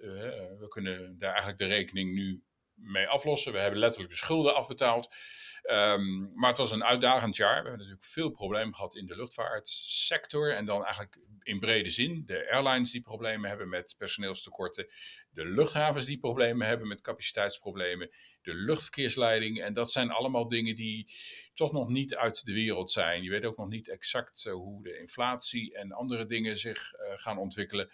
we 0.60 0.66
kunnen 0.68 1.18
daar 1.18 1.30
eigenlijk 1.30 1.58
de 1.58 1.68
rekening 1.68 2.14
nu 2.14 2.44
mee 2.82 3.08
aflossen. 3.08 3.54
We 3.54 3.60
hebben 3.60 3.80
letterlijk 3.80 4.12
de 4.12 4.18
schulden 4.18 4.56
afbetaald. 4.56 5.16
Um, 5.64 6.32
maar 6.34 6.50
het 6.50 6.58
was 6.58 6.72
een 6.72 6.84
uitdagend 6.84 7.36
jaar. 7.36 7.64
We 7.64 7.70
hebben 7.70 7.78
natuurlijk 7.78 8.04
veel 8.04 8.30
problemen 8.30 8.76
gehad 8.76 8.96
in 8.96 9.06
de 9.06 9.16
luchtvaartsector. 9.16 10.56
En 10.56 10.66
dan 10.66 10.84
eigenlijk 10.84 11.18
in 11.44 11.60
brede 11.60 11.90
zin. 11.90 12.24
De 12.26 12.52
airlines 12.52 12.92
die 12.92 13.02
problemen 13.02 13.50
hebben 13.50 13.70
met 13.70 13.96
personeelstekorten. 13.98 14.88
De 15.32 15.46
luchthavens 15.46 16.06
die 16.06 16.20
problemen 16.20 16.68
hebben 16.68 16.88
met 16.88 17.02
capaciteitsproblemen. 17.02 18.10
De 18.42 18.54
luchtverkeersleiding. 18.54 19.62
En 19.62 19.74
dat 19.74 19.92
zijn 19.92 20.12
allemaal 20.12 20.48
dingen 20.48 20.76
die 20.76 21.14
toch 21.54 21.72
nog 21.72 21.90
niet 21.90 22.16
uit 22.16 22.46
de 22.46 22.54
wereld 22.54 22.92
zijn. 22.92 23.24
Je 23.24 23.30
weet 23.30 23.46
ook 23.46 23.58
nog 23.58 23.70
niet 23.70 23.90
exact 23.90 24.46
uh, 24.46 24.54
hoe 24.54 24.84
de 24.84 25.00
inflatie 25.00 25.76
en 25.76 25.92
andere 25.92 26.26
dingen 26.26 26.58
zich 26.58 26.94
uh, 26.94 27.00
gaan 27.16 27.38
ontwikkelen. 27.38 27.90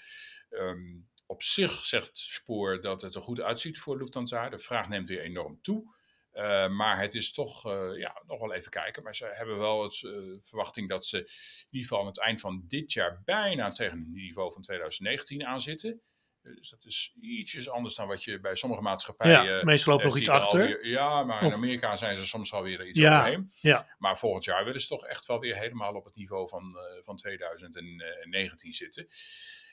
Um, 0.49 1.07
op 1.27 1.43
zich 1.43 1.71
zegt 1.71 2.17
Spoor 2.17 2.81
dat 2.81 3.01
het 3.01 3.15
er 3.15 3.21
goed 3.21 3.41
uitziet 3.41 3.79
voor 3.79 3.97
Lufthansa. 3.97 4.49
De 4.49 4.59
vraag 4.59 4.89
neemt 4.89 5.09
weer 5.09 5.21
enorm 5.21 5.61
toe. 5.61 5.95
Uh, 6.33 6.69
maar 6.69 6.99
het 6.99 7.13
is 7.13 7.33
toch 7.33 7.65
uh, 7.65 7.97
ja, 7.97 8.21
nog 8.27 8.39
wel 8.39 8.53
even 8.53 8.71
kijken. 8.71 9.03
Maar 9.03 9.15
ze 9.15 9.29
hebben 9.31 9.57
wel 9.57 9.83
het 9.83 10.01
uh, 10.01 10.37
verwachting 10.41 10.89
dat 10.89 11.05
ze 11.05 11.17
in 11.17 11.67
ieder 11.69 11.87
geval 11.87 11.99
aan 11.99 12.05
het 12.05 12.19
eind 12.19 12.41
van 12.41 12.63
dit 12.67 12.93
jaar 12.93 13.21
bijna 13.25 13.69
tegen 13.69 13.99
het 13.99 14.07
niveau 14.07 14.51
van 14.51 14.61
2019 14.61 15.45
aanzitten. 15.45 16.01
Dus 16.41 16.69
dat 16.69 16.85
is 16.85 17.15
ietsjes 17.19 17.69
anders 17.69 17.95
dan 17.95 18.07
wat 18.07 18.23
je 18.23 18.39
bij 18.39 18.55
sommige 18.55 18.81
maatschappijen. 18.81 19.43
Ja, 19.43 19.63
meestal 19.63 19.93
lopen 19.93 20.07
nog 20.07 20.17
iets 20.17 20.29
achter. 20.29 20.61
Alweer, 20.61 20.87
ja, 20.87 21.23
maar 21.23 21.43
in 21.43 21.53
Amerika 21.53 21.95
zijn 21.95 22.15
ze 22.15 22.27
soms 22.27 22.53
alweer 22.53 22.87
iets 22.87 22.99
ja, 22.99 23.17
overheen. 23.17 23.51
Ja. 23.61 23.95
Maar 23.97 24.17
volgend 24.17 24.43
jaar 24.43 24.65
willen 24.65 24.81
ze 24.81 24.87
toch 24.87 25.05
echt 25.05 25.25
wel 25.25 25.39
weer 25.39 25.55
helemaal 25.55 25.93
op 25.93 26.05
het 26.05 26.15
niveau 26.15 26.47
van, 26.47 26.77
van 27.01 27.15
2019 27.15 28.73
zitten. 28.73 29.07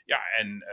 Ja, 0.04 0.20
en 0.38 0.64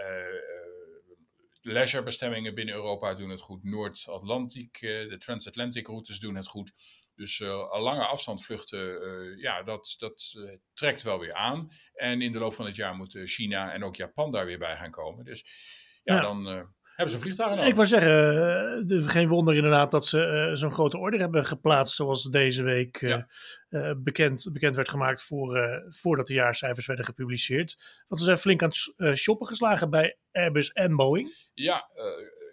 leisurebestemmingen 1.61 2.55
binnen 2.55 2.75
Europa 2.75 3.15
doen 3.15 3.29
het 3.29 3.41
goed. 3.41 3.63
Noord-Atlantiek, 3.63 4.75
eh, 4.75 5.09
de 5.09 5.17
transatlantic 5.17 5.87
routes 5.87 6.19
doen 6.19 6.35
het 6.35 6.47
goed. 6.47 6.73
Dus 7.15 7.39
uh, 7.39 7.79
lange 7.79 8.05
afstandvluchten, 8.05 9.01
uh, 9.03 9.41
ja, 9.41 9.63
dat, 9.63 9.95
dat 9.97 10.33
uh, 10.37 10.57
trekt 10.73 11.01
wel 11.01 11.19
weer 11.19 11.33
aan. 11.33 11.71
En 11.93 12.21
in 12.21 12.31
de 12.31 12.39
loop 12.39 12.53
van 12.53 12.65
het 12.65 12.75
jaar 12.75 12.95
moeten 12.95 13.27
China 13.27 13.73
en 13.73 13.83
ook 13.83 13.95
Japan 13.95 14.31
daar 14.31 14.45
weer 14.45 14.57
bij 14.57 14.75
gaan 14.75 14.91
komen. 14.91 15.25
Dus 15.25 15.43
ja, 16.03 16.15
ja. 16.15 16.21
dan 16.21 16.69
hebben 17.01 17.19
ze 17.19 17.23
vliegtuigen 17.23 17.67
Ik 17.67 17.75
wou 17.75 17.87
zeggen, 17.87 18.91
uh, 18.91 19.07
geen 19.07 19.27
wonder 19.27 19.55
inderdaad 19.55 19.91
dat 19.91 20.05
ze 20.05 20.47
uh, 20.49 20.55
zo'n 20.55 20.71
grote 20.71 20.97
order 20.97 21.19
hebben 21.19 21.45
geplaatst, 21.45 21.95
zoals 21.95 22.23
deze 22.23 22.63
week 22.63 23.01
uh, 23.01 23.09
ja. 23.69 23.95
bekend, 23.95 24.49
bekend 24.53 24.75
werd 24.75 24.89
gemaakt 24.89 25.23
voor, 25.23 25.83
voordat 25.89 26.27
de 26.27 26.33
jaarcijfers 26.33 26.85
werden 26.85 27.05
gepubliceerd. 27.05 28.03
Want 28.07 28.21
ze 28.21 28.27
zijn 28.27 28.37
flink 28.37 28.63
aan 28.63 28.71
het 28.95 29.17
shoppen 29.17 29.47
geslagen 29.47 29.89
bij 29.89 30.17
Airbus 30.31 30.71
en 30.71 30.95
Boeing. 30.95 31.49
Ja, 31.53 31.89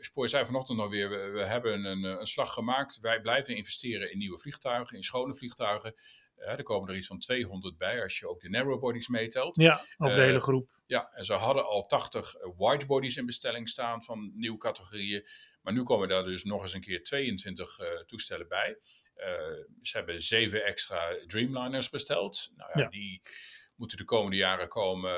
Spoor 0.00 0.28
zei 0.28 0.46
vanochtend 0.46 0.78
nog 0.78 0.90
weer, 0.90 1.08
we, 1.08 1.30
we 1.30 1.44
hebben 1.44 1.84
een, 1.84 2.04
een, 2.04 2.26
slag 2.26 2.52
gemaakt. 2.52 3.00
Wij 3.00 3.20
blijven 3.20 3.56
investeren 3.56 4.12
in 4.12 4.18
nieuwe 4.18 4.38
vliegtuigen, 4.38 4.96
in 4.96 5.02
schone 5.02 5.34
vliegtuigen. 5.34 5.94
Er 6.38 6.62
komen 6.62 6.88
er 6.88 6.96
iets 6.96 7.06
van 7.06 7.18
200 7.18 7.78
bij 7.78 8.02
als 8.02 8.18
je 8.18 8.28
ook 8.28 8.40
de 8.40 8.48
narrowbodies 8.48 9.08
meetelt. 9.08 9.56
Ja, 9.56 9.84
over 9.98 10.16
de 10.16 10.22
hele 10.22 10.40
groep. 10.40 10.78
Ja, 10.86 11.10
en 11.12 11.24
ze 11.24 11.32
hadden 11.32 11.64
al 11.64 11.86
80 11.86 12.34
widebodies 12.56 13.16
in 13.16 13.26
bestelling 13.26 13.68
staan 13.68 14.04
van 14.04 14.32
nieuwe 14.34 14.58
categorieën. 14.58 15.26
Maar 15.62 15.72
nu 15.72 15.82
komen 15.82 16.08
daar 16.08 16.24
dus 16.24 16.44
nog 16.44 16.62
eens 16.62 16.74
een 16.74 16.80
keer 16.80 17.02
22 17.02 17.78
uh, 17.78 17.86
toestellen 18.06 18.48
bij. 18.48 18.78
Uh, 19.16 19.24
ze 19.82 19.96
hebben 19.96 20.20
zeven 20.20 20.64
extra 20.64 21.16
Dreamliners 21.26 21.90
besteld. 21.90 22.50
Nou 22.56 22.70
ja, 22.74 22.80
ja. 22.80 22.88
die 22.88 23.22
moeten 23.76 23.96
de 23.96 24.04
komende 24.04 24.36
jaren 24.36 24.68
komen. 24.68 25.16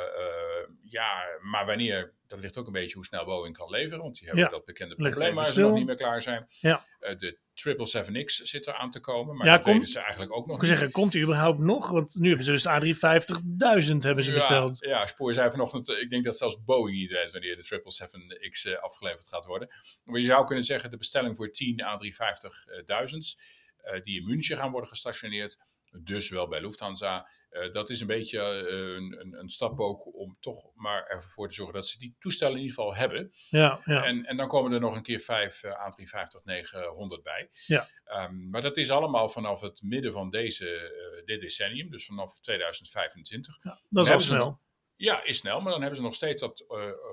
Ja, 0.84 1.24
maar 1.40 1.66
wanneer, 1.66 2.14
dat 2.30 2.40
ligt 2.40 2.56
ook 2.56 2.66
een 2.66 2.72
beetje 2.72 2.94
hoe 2.94 3.04
snel 3.04 3.24
Boeing 3.24 3.56
kan 3.56 3.70
leveren. 3.70 4.02
Want 4.02 4.18
die 4.18 4.26
hebben 4.26 4.44
ja. 4.44 4.50
dat 4.50 4.64
bekende 4.64 4.94
probleem 4.94 5.34
waar 5.34 5.46
ze 5.46 5.60
nog 5.60 5.72
niet 5.72 5.86
meer 5.86 5.96
klaar 5.96 6.22
zijn. 6.22 6.46
Ja. 6.60 6.84
Uh, 7.00 7.18
de 7.18 7.38
777X 7.54 8.42
zit 8.42 8.66
er 8.66 8.74
aan 8.74 8.90
te 8.90 9.00
komen, 9.00 9.36
maar 9.36 9.46
ja, 9.46 9.56
dat 9.56 9.66
weten 9.66 9.88
ze 9.88 10.00
eigenlijk 10.00 10.32
ook 10.32 10.46
nog 10.46 10.56
ik 10.56 10.62
niet. 10.62 10.70
zeggen, 10.70 10.90
komt 10.90 11.12
die 11.12 11.22
überhaupt 11.22 11.58
nog? 11.58 11.90
Want 11.90 12.14
nu 12.14 12.28
hebben 12.28 12.44
ze 12.44 12.52
dus 12.52 12.66
A350.000 12.66 13.96
hebben 13.96 14.24
ze 14.24 14.30
ja, 14.30 14.36
besteld. 14.36 14.84
Ja, 14.84 15.06
Spoor 15.06 15.34
zei 15.34 15.50
vanochtend, 15.50 15.88
eh, 15.88 16.00
ik 16.00 16.10
denk 16.10 16.24
dat 16.24 16.36
zelfs 16.36 16.64
Boeing 16.64 16.96
niet 16.96 17.10
weet 17.10 17.30
wanneer 17.30 17.56
de 17.56 17.64
777X 17.64 18.70
uh, 18.70 18.78
afgeleverd 18.78 19.28
gaat 19.28 19.46
worden. 19.46 19.68
Maar 20.04 20.20
je 20.20 20.26
zou 20.26 20.46
kunnen 20.46 20.64
zeggen, 20.64 20.90
de 20.90 20.96
bestelling 20.96 21.36
voor 21.36 21.50
10 21.50 21.80
A350.000's, 21.80 23.38
uh, 23.84 24.02
die 24.02 24.20
in 24.20 24.26
München 24.26 24.56
gaan 24.56 24.70
worden 24.70 24.88
gestationeerd, 24.88 25.58
dus 26.02 26.30
wel 26.30 26.48
bij 26.48 26.60
Lufthansa, 26.60 27.28
uh, 27.50 27.72
dat 27.72 27.90
is 27.90 28.00
een 28.00 28.06
beetje 28.06 28.38
uh, 28.38 28.94
een, 28.94 29.20
een, 29.20 29.38
een, 29.38 29.48
stap 29.48 29.80
ook 29.80 30.14
om 30.14 30.36
toch 30.40 30.74
maar 30.74 31.06
ervoor 31.06 31.48
te 31.48 31.54
zorgen 31.54 31.74
dat 31.74 31.86
ze 31.86 31.98
die 31.98 32.16
toestellen 32.18 32.56
in 32.56 32.62
ieder 32.62 32.76
geval 32.76 32.94
hebben. 32.94 33.30
Ja, 33.48 33.80
ja. 33.84 34.04
En, 34.04 34.24
en 34.24 34.36
dan 34.36 34.48
komen 34.48 34.72
er 34.72 34.80
nog 34.80 34.96
een 34.96 35.02
keer 35.02 35.20
vijf 35.20 35.62
uh, 35.62 35.72
A350-900 35.72 37.22
bij. 37.22 37.50
Ja. 37.66 37.88
Um, 38.04 38.50
maar 38.50 38.62
dat 38.62 38.76
is 38.76 38.90
allemaal 38.90 39.28
vanaf 39.28 39.60
het 39.60 39.82
midden 39.82 40.12
van 40.12 40.30
deze, 40.30 41.22
dit 41.24 41.40
decennium, 41.40 41.90
dus 41.90 42.06
vanaf 42.06 42.38
2025. 42.38 43.58
Ja, 43.62 43.78
dat 43.88 44.06
is 44.06 44.12
al 44.12 44.20
snel. 44.20 44.60
Ja, 44.96 45.24
is 45.24 45.36
snel, 45.36 45.60
maar 45.60 45.72
dan 45.72 45.80
hebben 45.80 45.98
ze 45.98 46.04
nog 46.04 46.14
steeds 46.14 46.40
dat 46.40 46.64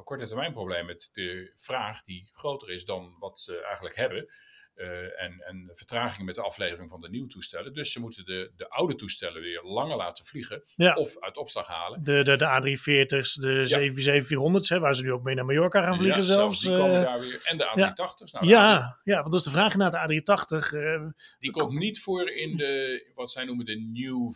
korte 0.04 0.28
termijn 0.28 0.54
probleem 0.54 0.86
met 0.86 1.10
de 1.12 1.52
vraag 1.56 2.04
die 2.04 2.30
groter 2.34 2.72
is 2.72 2.86
dan 2.86 3.16
wat 3.20 3.40
ze 3.40 3.62
eigenlijk 3.62 3.96
hebben. 3.96 4.30
Uh, 4.78 5.22
en, 5.22 5.44
en 5.46 5.70
vertragingen 5.74 6.26
met 6.26 6.36
de 6.36 6.42
aflevering 6.42 6.90
van 6.90 7.02
de 7.02 7.10
nieuwe 7.10 7.28
toestellen. 7.28 7.74
Dus 7.74 7.92
ze 7.92 8.00
moeten 8.00 8.26
de, 8.26 8.52
de 8.56 8.70
oude 8.70 8.96
toestellen 8.96 9.42
weer 9.42 9.64
langer 9.64 9.98
laten 9.98 10.26
vliegen 10.26 10.62
ja. 10.76 10.94
of 10.94 11.20
uit 11.20 11.38
opslag 11.38 11.68
halen. 11.68 12.04
De, 12.04 12.24
de, 12.24 12.36
de 12.36 12.46
A340's, 12.46 13.34
de 13.34 13.66
ja. 13.68 13.80
74700's, 13.80 14.70
hè, 14.70 14.80
waar 14.80 14.96
ze 14.96 15.04
nu 15.04 15.12
ook 15.12 15.24
mee 15.24 15.36
naar 15.36 15.46
Mallorca 15.46 15.84
gaan 15.84 15.98
vliegen 15.98 16.22
ja, 16.22 16.28
zelfs. 16.28 16.62
die 16.62 16.72
komen 16.72 17.02
daar 17.02 17.20
weer. 17.20 17.42
En 17.44 17.58
de 17.58 17.64
A380's. 17.64 18.32
Nou, 18.32 18.46
de 18.46 18.52
ja, 18.52 18.98
A3... 19.00 19.04
ja, 19.04 19.20
want 19.20 19.32
dat 19.32 19.40
is 19.40 19.44
de 19.44 19.52
vraag 19.52 19.76
naar 19.76 19.92
de 19.92 20.22
A380. 20.22 20.74
Uh, 20.74 21.06
die 21.40 21.52
komt 21.52 21.80
niet 21.80 22.00
voor 22.00 22.30
in 22.30 22.58
de, 22.58 23.12
wat 23.16 23.32
zij 23.32 23.46
noemen 23.46 23.66
de 23.66 23.76
new, 23.76 24.32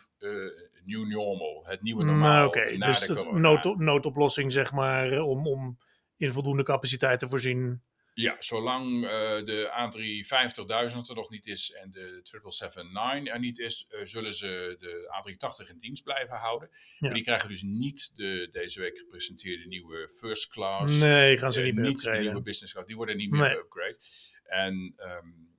new 0.85 1.07
normal, 1.07 1.63
het 1.65 1.81
nieuwe 1.81 2.03
normaal. 2.03 2.33
Nou, 2.33 2.47
Oké, 2.47 2.59
okay. 2.59 2.77
dus 2.77 2.99
de 2.99 3.29
nood, 3.33 3.77
noodoplossing 3.77 4.51
zeg 4.51 4.71
maar, 4.71 5.21
om, 5.21 5.47
om 5.47 5.77
in 6.17 6.31
voldoende 6.31 6.63
capaciteit 6.63 7.19
te 7.19 7.27
voorzien. 7.27 7.81
Ja, 8.13 8.35
zolang 8.39 9.03
uh, 9.03 9.09
de 9.45 9.71
A350.000 10.91 11.09
er 11.09 11.15
nog 11.15 11.29
niet 11.29 11.47
is 11.47 11.71
en 11.71 11.91
de 11.91 12.19
779 12.23 13.33
er 13.33 13.39
niet 13.39 13.59
is, 13.59 13.87
uh, 13.89 13.99
zullen 14.03 14.33
ze 14.33 14.75
de 14.79 15.09
A380 15.09 15.69
in 15.69 15.79
dienst 15.79 16.03
blijven 16.03 16.35
houden. 16.35 16.69
Ja. 16.71 16.97
Maar 16.99 17.13
die 17.13 17.23
krijgen 17.23 17.49
dus 17.49 17.61
niet 17.61 18.11
de 18.15 18.49
deze 18.51 18.79
week 18.79 18.97
gepresenteerde 18.97 19.67
nieuwe 19.67 20.09
first 20.09 20.47
class. 20.47 20.99
Nee, 20.99 21.37
gaan 21.37 21.51
ze 21.51 21.59
uh, 21.59 21.65
niet 21.65 21.75
meer 21.75 21.87
Niet 21.89 22.03
de 22.03 22.17
nieuwe 22.17 22.41
business 22.41 22.73
class, 22.73 22.87
die 22.87 22.95
worden 22.95 23.17
niet 23.17 23.31
meer 23.31 23.39
nee. 23.39 23.49
geupgrade. 23.49 23.97
En, 24.43 24.95
um, 24.97 25.49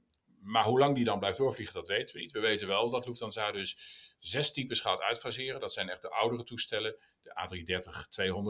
maar 0.41 0.65
hoe 0.65 0.79
lang 0.79 0.95
die 0.95 1.05
dan 1.05 1.19
blijft 1.19 1.39
doorvliegen, 1.39 1.75
dat 1.75 1.89
weten 1.89 2.17
we 2.17 2.23
niet. 2.23 2.33
We 2.33 2.41
weten 2.41 2.69
wel 2.69 2.91
dat 2.91 3.07
Lufthansa 3.07 3.53
dus 3.53 3.77
zes 4.19 4.53
types 4.53 4.81
gaat 4.81 5.01
uitfaseren. 5.01 5.61
Dat 5.61 5.73
zijn 5.73 5.89
echt 5.89 6.03
de 6.03 6.11
oudere 6.11 6.45
toestellen. 6.45 6.97
De 7.23 7.31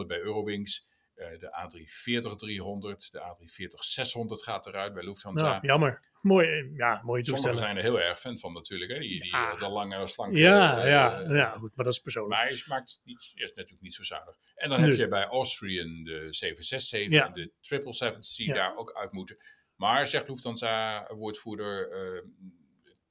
A330-200 0.03 0.07
bij 0.07 0.21
Eurowings. 0.21 0.87
Uh, 1.17 1.27
de 1.39 1.47
A340-300, 1.47 3.11
de 3.11 3.21
A340-600 3.21 4.45
gaat 4.45 4.67
eruit 4.67 4.95
bij 4.95 5.05
Lufthansa. 5.05 5.47
Ja, 5.47 5.59
jammer. 5.63 6.11
Mooi, 6.21 6.73
ja, 6.75 7.01
mooie 7.05 7.23
toestellen. 7.23 7.59
Sommigen 7.59 7.59
zijn 7.59 7.77
er 7.77 7.83
heel 7.83 8.09
erg 8.09 8.21
fan 8.21 8.39
van 8.39 8.53
natuurlijk, 8.53 8.93
hè? 8.93 8.99
die, 8.99 9.23
die 9.23 9.31
ja. 9.31 9.57
de 9.57 9.69
lange, 9.69 10.07
slanke... 10.07 10.39
Ja, 10.39 10.79
uh, 10.79 10.91
ja, 10.91 11.21
ja, 11.21 11.51
goed, 11.51 11.77
maar 11.77 11.85
dat 11.85 11.95
is 11.95 12.01
persoonlijk. 12.01 12.35
Maar 12.35 12.47
hij 12.47 12.63
maakt 12.67 13.01
niet, 13.05 13.33
is 13.35 13.53
natuurlijk 13.55 13.83
niet 13.83 13.95
zo 13.95 14.03
zuinig. 14.03 14.37
En 14.55 14.69
dan 14.69 14.83
heb 14.83 14.97
je 14.97 15.09
bij 15.09 15.25
Austrian 15.25 16.05
de 16.05 16.33
767 16.33 17.13
ja. 17.13 17.27
en 17.27 17.33
de 17.33 17.53
777 17.61 18.37
die 18.37 18.47
Ja. 18.47 18.55
daar 18.55 18.77
ook 18.77 18.93
uit 18.93 19.13
moeten. 19.13 19.37
Maar, 19.77 20.07
zegt 20.07 20.29
Lufthansa-woordvoerder, 20.29 21.93
uh, 21.93 22.23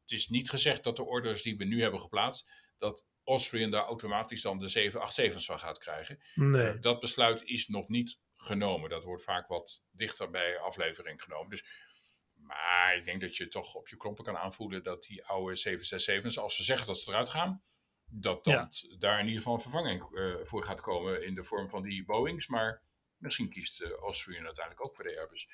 het 0.02 0.12
is 0.12 0.28
niet 0.28 0.50
gezegd 0.50 0.84
dat 0.84 0.96
de 0.96 1.06
orders 1.06 1.42
die 1.42 1.58
we 1.58 1.64
nu 1.64 1.82
hebben 1.82 2.00
geplaatst, 2.00 2.50
dat 2.78 3.06
Austrian 3.32 3.72
daar 3.72 3.86
automatisch 3.86 4.42
dan 4.42 4.60
de 4.60 4.70
787's 4.70 5.46
van 5.46 5.60
gaat 5.60 5.78
krijgen. 5.78 6.20
Nee. 6.36 6.74
Uh, 6.74 6.82
dat 6.82 7.00
besluit 7.00 7.44
is 7.44 7.68
nog 7.68 7.88
niet 7.88 8.20
genomen. 8.36 8.90
Dat 8.90 9.04
wordt 9.04 9.24
vaak 9.24 9.48
wat 9.48 9.82
dichter 9.92 10.30
bij 10.30 10.60
aflevering 10.60 11.22
genomen. 11.22 11.50
Dus, 11.50 11.66
maar 12.34 12.96
ik 12.98 13.06
denk 13.06 13.22
dat 13.22 13.38
je 13.38 13.48
toch 13.48 13.74
op 13.74 13.88
je 13.88 13.98
klompen 13.98 14.24
kan 14.24 14.38
aanvoelen 14.38 14.84
dat 14.84 15.04
die 15.04 15.26
oude 15.26 15.58
767's, 15.58 16.38
als 16.40 16.56
ze 16.56 16.64
zeggen 16.64 16.88
dat 16.88 16.98
ze 17.00 17.10
eruit 17.12 17.30
gaan, 17.30 17.64
dat 18.06 18.44
dan 18.44 18.54
Ja. 18.54 18.70
daar 18.98 19.20
in 19.20 19.26
ieder 19.26 19.38
geval 19.38 19.54
een 19.54 19.62
vervanging 19.62 20.10
uh, 20.12 20.36
voor 20.44 20.64
gaat 20.66 20.82
komen 20.82 21.26
in 21.26 21.36
de 21.36 21.44
vorm 21.44 21.70
van 21.70 21.82
die 21.82 22.06
Boeings. 22.06 22.48
Maar 22.48 22.84
misschien 23.18 23.50
kiest 23.50 23.82
uh, 23.82 23.92
Austrian 23.92 24.46
uiteindelijk 24.46 24.86
ook 24.86 24.96
voor 24.96 25.04
de 25.04 25.18
Airbus. 25.20 25.48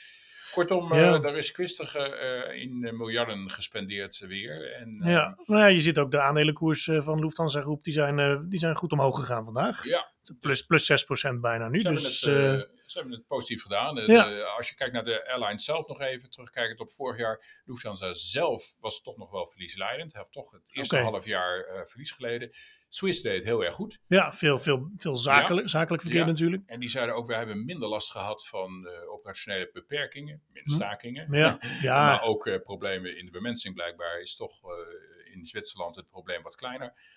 Kortom, 0.52 0.94
Ja. 0.94 1.02
uh, 1.02 1.24
er 1.30 1.38
is 1.38 1.52
kwistig 1.52 1.96
uh, 1.96 2.62
in 2.62 2.80
miljarden 2.98 3.52
gespendeerd 3.52 4.20
weer. 4.20 4.74
En, 4.74 5.02
Ja, 5.04 5.38
nou 5.46 5.62
ja, 5.62 5.68
je 5.68 5.82
ziet 5.82 5.98
ook 5.98 6.12
de 6.12 6.22
aandelenkoers 6.22 6.88
eh, 6.88 7.02
van 7.02 7.20
Lufthansa 7.20 7.62
Groep, 7.62 7.84
die 7.84 7.94
zijn, 7.94 8.20
eh, 8.20 8.38
die 8.44 8.60
zijn 8.60 8.76
goed 8.76 8.92
omhoog 8.92 9.20
gegaan 9.20 9.46
vandaag. 9.46 9.84
ja, 9.86 10.16
Plus, 10.40 10.62
plus 10.62 10.86
6% 10.86 11.40
bijna 11.42 11.70
nu. 11.70 11.80
Ze, 11.82 11.90
Dus, 11.92 12.22
hebben 12.22 12.42
het, 12.52 12.54
eh, 12.54 12.70
eh, 12.70 12.70
ze 12.86 12.98
hebben 13.00 13.18
het 13.18 13.28
positief 13.28 13.62
gedaan. 13.62 13.98
Eh, 14.00 14.08
Ja. 14.08 14.28
de- 14.28 14.44
als 14.58 14.70
je 14.70 14.76
kijkt 14.76 14.94
naar 14.94 15.04
de 15.06 15.28
airline 15.30 15.60
zelf 15.60 15.88
nog 15.88 16.02
even, 16.02 16.30
terugkijkend 16.30 16.80
op 16.80 16.92
vorig 16.92 17.20
jaar, 17.20 17.62
Lufthansa 17.66 18.14
zelf 18.14 18.76
was 18.80 19.02
toch 19.02 19.18
nog 19.18 19.32
wel 19.32 19.48
verliesleidend. 19.48 20.12
Hij 20.12 20.22
heeft 20.22 20.34
toch 20.34 20.52
het 20.52 20.70
eerste 20.72 20.98
half 20.98 21.26
jaar 21.26 21.60
eh, 21.66 21.86
verlies 21.86 22.12
geleden. 22.12 22.50
Swiss 22.90 23.22
deed 23.22 23.36
het 23.36 23.44
heel 23.44 23.64
erg 23.66 23.74
goed. 23.74 24.00
ja, 24.08 24.34
veel, 24.34 24.60
veel, 24.60 24.92
veel 24.98 25.16
zakelijk, 25.18 25.70
zakelijk 25.70 26.02
verkeer 26.02 26.22
Ja. 26.22 26.26
natuurlijk. 26.28 26.64
En 26.66 26.80
die 26.80 26.90
zeiden 26.90 27.16
ook, 27.16 27.28
we 27.28 27.36
hebben 27.36 27.66
minder 27.66 27.88
last 27.90 28.12
gehad 28.12 28.48
van 28.48 28.88
eh, 28.88 29.10
operationele 29.12 29.70
beperkingen, 29.74 30.42
minder 30.46 30.74
Hm. 30.74 30.80
stakingen. 30.80 31.28
Ja, 31.32 31.58
ja. 31.82 32.06
Maar 32.06 32.22
ook 32.22 32.48
eh, 32.48 32.62
problemen 32.62 33.18
in 33.18 33.26
de 33.26 33.32
bemensing 33.32 33.74
blijkbaar 33.76 34.20
is 34.20 34.36
toch 34.36 34.64
eh, 34.64 35.34
in 35.34 35.46
Zwitserland 35.46 35.96
het 35.96 36.10
probleem 36.10 36.42
wat 36.44 36.56
kleiner. 36.56 37.16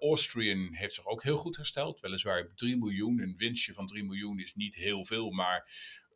Austrian 0.00 0.68
heeft 0.74 0.94
zich 0.94 1.06
ook 1.06 1.22
heel 1.22 1.36
goed 1.36 1.56
hersteld. 1.56 2.00
Weliswaar 2.00 2.50
3 2.54 2.76
miljoen, 2.78 3.20
een 3.20 3.34
winstje 3.36 3.72
van 3.74 3.86
3 3.86 4.04
miljoen 4.04 4.38
is 4.38 4.54
niet 4.54 4.74
heel 4.74 5.04
veel, 5.04 5.30
maar 5.30 5.68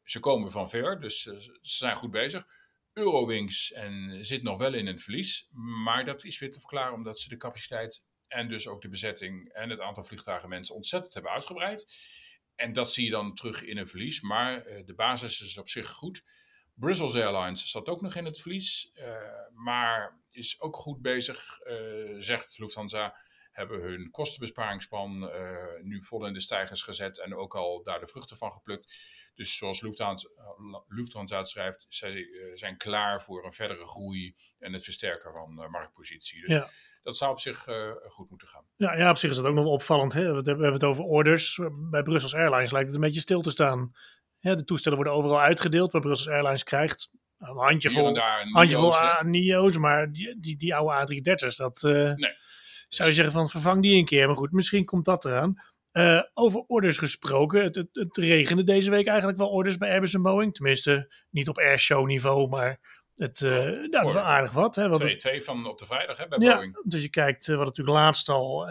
ze 0.04 0.20
komen 0.20 0.50
van 0.50 0.68
ver, 0.68 1.00
dus 1.00 1.23
ze 1.23 1.58
zijn 1.61 1.96
goed 1.96 2.11
bezig. 2.11 2.46
Eurowings 2.92 3.73
en 3.73 4.18
zit 4.26 4.42
nog 4.42 4.58
wel 4.58 4.75
in 4.75 4.87
een 4.87 4.99
verlies, 4.99 5.49
maar 5.84 6.04
dat 6.04 6.25
is 6.25 6.38
weer 6.38 6.50
te 6.50 6.58
verklaren 6.61 6.94
omdat 6.94 7.18
ze 7.18 7.28
de 7.28 7.37
capaciteit 7.37 8.02
en 8.34 8.48
dus 8.48 8.68
ook 8.68 8.82
de 8.82 8.88
bezetting 8.88 9.52
en 9.52 9.70
het 9.70 9.80
aantal 9.80 10.04
vliegtuigen 10.04 10.48
mensen 10.48 10.74
ontzettend 10.74 11.14
hebben 11.14 11.32
uitgebreid. 11.32 11.86
En 12.54 12.72
dat 12.72 12.92
zie 12.92 13.04
je 13.04 13.10
dan 13.10 13.34
terug 13.34 13.62
in 13.62 13.76
een 13.76 13.86
verlies, 13.86 14.20
maar 14.20 14.64
eh, 14.64 14.84
de 14.86 14.94
basis 14.94 15.40
is 15.40 15.58
op 15.58 15.68
zich 15.68 15.90
goed. 15.90 16.24
Brussels 16.74 17.14
Airlines 17.14 17.70
zat 17.70 17.88
ook 17.88 18.00
nog 18.00 18.14
in 18.14 18.24
het 18.24 18.40
verlies, 18.40 18.90
eh, 18.94 19.16
maar 19.52 20.20
is 20.30 20.60
ook 20.60 20.76
goed 20.76 21.02
bezig, 21.02 21.58
eh, 21.58 21.76
zegt 22.18 22.58
Lufthansa. 22.58 23.16
Hebben 23.52 23.80
hun 23.80 24.10
kostenbesparingsplan 24.10 25.30
nu 25.82 26.02
vol 26.02 26.26
in 26.26 26.32
de 26.32 26.40
stijgers 26.40 26.82
gezet 26.82 27.20
en 27.20 27.34
ook 27.34 27.54
al 27.54 27.82
daar 27.82 28.00
de 28.00 28.06
vruchten 28.06 28.36
van 28.36 28.52
geplukt. 28.52 28.94
Dus 29.34 29.56
zoals 29.56 29.80
Lufthansa, 29.80 30.28
Lufthansa 30.88 31.44
schrijft, 31.44 31.86
zij 31.88 32.26
zijn 32.54 32.76
klaar 32.76 33.22
voor 33.22 33.44
een 33.44 33.52
verdere 33.52 33.86
groei 33.86 34.34
en 34.58 34.72
het 34.72 34.84
versterken 34.84 35.32
van 35.32 35.54
marktpositie. 35.70 36.40
Dus 36.40 36.52
Ja. 36.52 36.70
Dat 37.04 37.16
zou 37.16 37.30
op 37.30 37.38
zich 37.38 37.66
eh, 37.66 37.90
goed 38.08 38.30
moeten 38.30 38.49
gaan. 38.49 38.64
Ja, 38.76 38.96
ja, 38.96 39.11
op 39.11 39.16
zich 39.16 39.30
is 39.30 39.37
dat 39.37 39.46
ook 39.46 39.54
nog 39.54 39.64
wel 39.64 39.73
opvallend. 39.73 40.12
Hè? 40.12 40.42
We 40.42 40.50
hebben 40.50 40.73
het 40.73 40.84
over 40.84 41.04
orders. 41.04 41.61
Bij 41.90 42.02
Brussels 42.02 42.34
Airlines 42.34 42.70
lijkt 42.70 42.87
het 42.87 42.96
een 42.96 43.04
beetje 43.04 43.20
stil 43.20 43.40
te 43.40 43.50
staan. 43.50 43.92
Ja, 44.38 44.54
de 44.54 44.64
toestellen 44.64 44.99
worden 44.99 45.16
overal 45.16 45.40
uitgedeeld. 45.40 45.92
Maar 45.92 46.00
Brussels 46.02 46.34
Airlines 46.34 46.62
krijgt 46.62 47.11
een 47.38 47.56
handjevol, 47.56 48.14
daar 48.14 48.42
een 48.42 48.52
handjevol 48.52 48.92
NIO's. 49.23 49.78
Maar 49.78 50.12
die, 50.12 50.40
die, 50.40 50.56
die 50.56 50.75
oude 50.75 51.23
A330's, 51.23 51.56
dat 51.56 51.82
eh, 51.82 51.92
Nee. 51.92 52.34
zou 52.88 53.08
je 53.08 53.14
zeggen 53.14 53.32
van 53.32 53.49
vervang 53.49 53.82
die 53.82 53.96
een 53.96 54.04
keer. 54.04 54.26
Maar 54.26 54.37
goed, 54.37 54.52
misschien 54.52 54.84
komt 54.84 55.04
dat 55.04 55.25
eraan. 55.25 55.62
Uh, 55.92 56.23
over 56.34 56.61
orders 56.61 56.99
gesproken. 56.99 57.62
Het, 57.62 57.75
het, 57.75 57.88
het, 57.92 58.16
regende 58.16 58.64
deze 58.64 58.90
week 58.90 59.06
eigenlijk 59.06 59.38
wel 59.38 59.49
orders 59.49 59.76
bij 59.76 59.90
Airbus 59.90 60.14
en 60.14 60.23
Boeing. 60.23 60.54
Tenminste, 60.54 61.14
niet 61.30 61.49
op 61.49 61.58
airshow 61.58 62.06
niveau, 62.06 62.49
maar 62.49 62.80
het 63.14 63.40
uh, 63.40 63.50
nou, 63.90 64.12
wel 64.12 64.18
aardig 64.18 64.52
wat. 64.52 64.76
Hè, 64.76 64.92
twee, 64.92 65.16
twee 65.16 65.42
van 65.42 65.66
op 65.66 65.78
de 65.78 65.87
vrijdag 65.87 66.18
hè, 66.18 66.28
bij 66.28 66.38
ja, 66.38 66.54
Boeing. 66.54 66.80
Dus 66.83 67.02
je 67.02 67.09
kijkt, 67.09 67.47
uh, 67.47 67.56
wat 67.56 67.66
natuurlijk 67.66 67.97
laatst 67.97 68.28
al, 68.28 68.66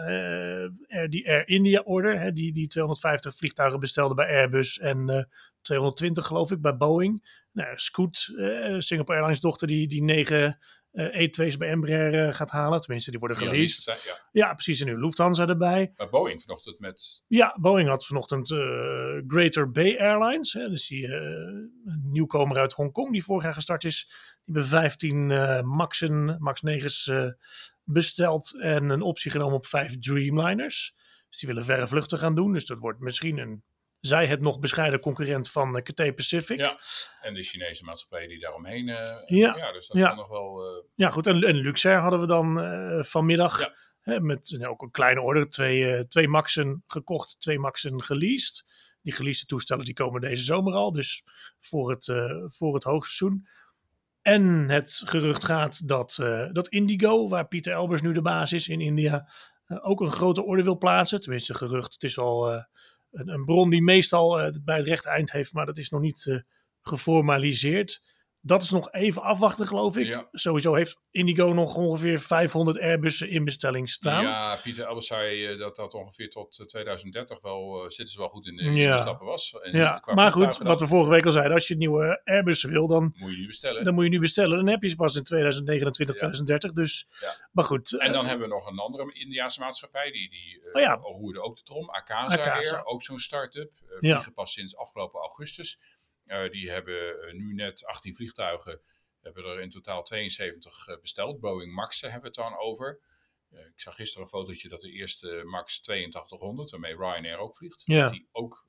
die 1.08 1.28
Air 1.28 1.48
India 1.48 1.80
order, 1.80 2.20
hè, 2.20 2.32
die, 2.32 2.52
die 2.52 2.68
250 2.68 3.36
vliegtuigen 3.36 3.80
bestelde 3.80 4.14
bij 4.14 4.26
Airbus 4.26 4.78
en 4.78 5.28
220 5.62 6.26
geloof 6.26 6.50
ik 6.50 6.60
bij 6.60 6.76
Boeing. 6.76 7.42
Nou, 7.52 7.72
Scoot, 7.74 8.16
Singapore 8.78 9.18
Airlines 9.18 9.40
dochter, 9.40 9.66
die, 9.66 9.88
die 9.88 10.02
negen 10.02 10.58
E2's 10.96 11.56
bij 11.56 11.68
Embraer 11.68 12.26
uh, 12.26 12.34
gaat 12.34 12.50
halen. 12.50 12.80
Tenminste, 12.80 13.10
die 13.10 13.20
worden 13.20 13.38
released. 13.38 13.84
Ja, 13.84 14.16
ja. 14.32 14.52
precies. 14.52 14.80
En 14.80 14.86
nu 14.86 14.98
Lufthansa 14.98 15.46
erbij. 15.46 15.92
Maar 15.96 16.08
Boeing 16.08 16.42
vanochtend 16.42 16.78
met... 16.78 17.22
Ja, 17.26 17.56
Boeing 17.60 17.88
had 17.88 18.06
vanochtend 18.06 18.50
uh, 18.50 18.58
Greater 19.26 19.70
Bay 19.70 19.98
Airlines. 19.98 20.52
Hè, 20.52 20.68
dus 20.68 20.86
die 20.86 21.08
nieuwkomer 22.02 22.56
uit 22.56 22.72
Hongkong 22.72 23.12
die 23.12 23.24
vorig 23.24 23.42
jaar 23.42 23.54
gestart 23.54 23.84
is. 23.84 24.04
Die 24.44 24.54
hebben 24.54 24.66
15 24.66 25.66
Maxen, 25.66 26.36
Max 26.38 26.62
9's 26.66 27.10
besteld. 27.84 28.60
En 28.60 28.88
een 28.88 29.02
optie 29.02 29.30
genomen 29.30 29.56
op 29.56 29.66
5 29.66 29.98
Dreamliners. 29.98 30.94
Dus 31.28 31.38
die 31.38 31.48
willen 31.48 31.64
verre 31.64 31.88
vluchten 31.88 32.18
gaan 32.18 32.34
doen. 32.34 32.52
Dus 32.52 32.66
dat 32.66 32.78
wordt 32.78 33.00
misschien 33.00 33.38
een 33.38 33.62
zij 34.06 34.26
het 34.26 34.40
nog 34.40 34.58
bescheiden 34.58 35.00
concurrent 35.00 35.50
van 35.50 35.76
uh, 35.76 35.82
Cathay 35.82 36.12
Pacific. 36.12 36.58
Ja, 36.58 36.78
en 37.20 37.34
de 37.34 37.42
Chinese 37.42 37.84
maatschappij 37.84 38.26
die 38.26 38.40
daaromheen. 38.40 38.88
Uh, 38.88 38.96
ja. 39.26 39.56
ja, 39.56 39.72
dus 39.72 39.86
dat 39.86 39.96
ja. 39.96 40.08
kan 40.08 40.16
nog 40.16 40.28
wel. 40.28 40.64
Uh... 40.64 40.84
Ja, 40.94 41.08
goed. 41.08 41.26
En, 41.26 41.42
en 41.42 41.56
Luxair 41.56 41.98
hadden 41.98 42.20
we 42.20 42.26
dan 42.26 43.04
vanmiddag. 43.04 43.60
Ja. 43.60 43.74
Hè, 44.00 44.20
met 44.20 44.66
ook 44.66 44.82
een 44.82 44.90
kleine 44.90 45.20
order. 45.20 45.50
Twee, 45.50 46.06
twee 46.06 46.28
Maxen 46.28 46.84
gekocht, 46.86 47.40
twee 47.40 47.58
Maxen 47.58 48.02
geleased. 48.02 48.64
Die 49.02 49.12
geleased 49.12 49.48
toestellen 49.48 49.84
die 49.84 49.94
komen 49.94 50.20
deze 50.20 50.44
zomer 50.44 50.74
al. 50.74 50.92
Dus 50.92 51.22
voor 51.60 51.90
het, 51.90 52.04
voor 52.46 52.74
het 52.74 52.84
hoogseizoen. 52.84 53.48
En 54.22 54.68
het 54.68 55.02
gerucht 55.04 55.44
gaat 55.44 55.88
dat, 55.88 56.14
dat 56.52 56.68
Indigo, 56.68 57.28
waar 57.28 57.48
Pieter 57.48 57.72
Elbers 57.72 58.02
nu 58.02 58.12
de 58.12 58.22
baas 58.22 58.52
is 58.52 58.68
in 58.68 58.80
India, 58.80 59.28
ook 59.66 60.00
een 60.00 60.12
grote 60.12 60.42
orde 60.42 60.62
wil 60.62 60.78
plaatsen. 60.78 61.20
Tenminste, 61.20 61.54
gerucht. 61.54 61.92
Het 61.92 62.02
is 62.02 62.18
al 62.18 62.64
een, 63.14 63.44
bron 63.44 63.70
die 63.70 63.82
meestal 63.82 64.40
uh, 64.40 64.54
bij 64.64 64.76
het 64.76 64.86
rechte 64.86 65.08
eind 65.08 65.32
heeft, 65.32 65.52
maar 65.52 65.66
dat 65.66 65.78
is 65.78 65.90
nog 65.90 66.00
niet 66.00 66.24
uh, 66.24 66.40
geformaliseerd 66.82 68.02
dat 68.46 68.62
is 68.62 68.70
nog 68.70 68.92
even 68.92 69.22
afwachten, 69.22 69.66
geloof 69.66 69.96
ik. 69.96 70.26
Sowieso 70.32 70.74
heeft 70.74 70.96
Indigo 71.10 71.52
nog 71.52 71.76
ongeveer 71.76 72.20
500 72.20 72.80
Airbussen 72.80 73.30
in 73.30 73.44
bestelling 73.44 73.88
staan. 73.88 74.22
Ja, 74.22 74.58
Pieter 74.62 74.86
Elbers 74.86 75.06
zei 75.06 75.52
uh, 75.52 75.58
dat 75.58 75.76
dat 75.76 75.94
ongeveer 75.94 76.30
tot 76.30 76.64
2030 76.66 77.40
wel, 77.40 77.76
uh, 77.76 77.82
zitten 77.82 78.06
ze 78.14 78.18
wel 78.18 78.28
goed 78.28 78.46
in 78.46 78.56
de, 78.56 78.72
ja. 78.72 78.96
stappen 78.96 79.26
was. 79.26 79.56
En 79.62 79.78
ja, 79.78 80.02
maar 80.14 80.32
goed, 80.32 80.58
wat 80.58 80.80
we 80.80 80.86
vorige 80.86 81.10
week 81.10 81.24
al 81.24 81.32
zeiden, 81.32 81.54
als 81.54 81.68
je 81.68 81.76
nieuwe 81.76 82.20
Airbussen 82.24 82.70
wil, 82.70 82.86
dan 82.86 83.14
moet 83.16 83.30
je 83.30 83.36
nu 83.36 83.46
bestellen. 83.46 83.84
Dan 83.84 83.94
moet 83.94 84.04
je 84.04 84.10
nu 84.10 84.18
bestellen. 84.18 84.56
Dan 84.56 84.66
heb 84.66 84.82
je 84.82 84.88
ze 84.88 84.96
pas 84.96 85.16
in 85.16 85.24
2029, 85.24 86.14
ja. 86.14 86.20
2030. 86.20 86.72
Dus, 86.72 87.06
maar 87.52 87.64
goed. 87.64 87.98
En 87.98 88.12
dan 88.12 88.22
uh, 88.22 88.28
hebben 88.28 88.48
we 88.48 88.54
nog 88.54 88.66
een 88.66 88.78
andere 88.78 89.12
Indiaanse 89.12 89.60
maatschappij, 89.60 90.10
die, 90.10 90.30
die 90.30 90.72
oh, 90.72 90.80
ja. 90.80 90.94
roerde 90.94 91.42
ook 91.42 91.56
de 91.56 91.62
trom. 91.62 91.90
Akasa, 91.90 92.42
Akasa. 92.42 92.76
Air, 92.76 92.84
ook 92.84 93.02
zo'n 93.02 93.18
start-up. 93.18 93.70
vliegen 93.98 94.32
pas 94.32 94.52
sinds 94.52 94.76
afgelopen 94.76 95.20
augustus. 95.20 95.78
Uh, 96.26 96.50
die 96.50 96.70
hebben 96.70 97.26
uh, 97.26 97.32
nu 97.32 97.54
net 97.54 97.84
18 97.84 98.14
vliegtuigen, 98.14 98.80
hebben 99.20 99.44
er 99.44 99.60
in 99.60 99.70
totaal 99.70 100.02
72 100.02 100.88
uh, 100.88 101.00
besteld. 101.00 101.40
Boeing 101.40 101.72
Max'en 101.72 102.10
hebben 102.10 102.32
we 102.32 102.40
het 102.40 102.50
dan 102.50 102.58
over. 102.58 103.00
ik 103.50 103.80
zag 103.80 103.94
gisteren 103.94 104.22
een 104.22 104.30
fotootje 104.30 104.68
dat 104.68 104.80
de 104.80 104.90
eerste 104.90 105.42
Max 105.44 105.82
8200, 105.82 106.70
waarmee 106.70 106.96
Ryanair 106.96 107.38
ook 107.38 107.56
vliegt, 107.56 107.82
ja. 107.84 108.06
die 108.06 108.28
ook 108.32 108.66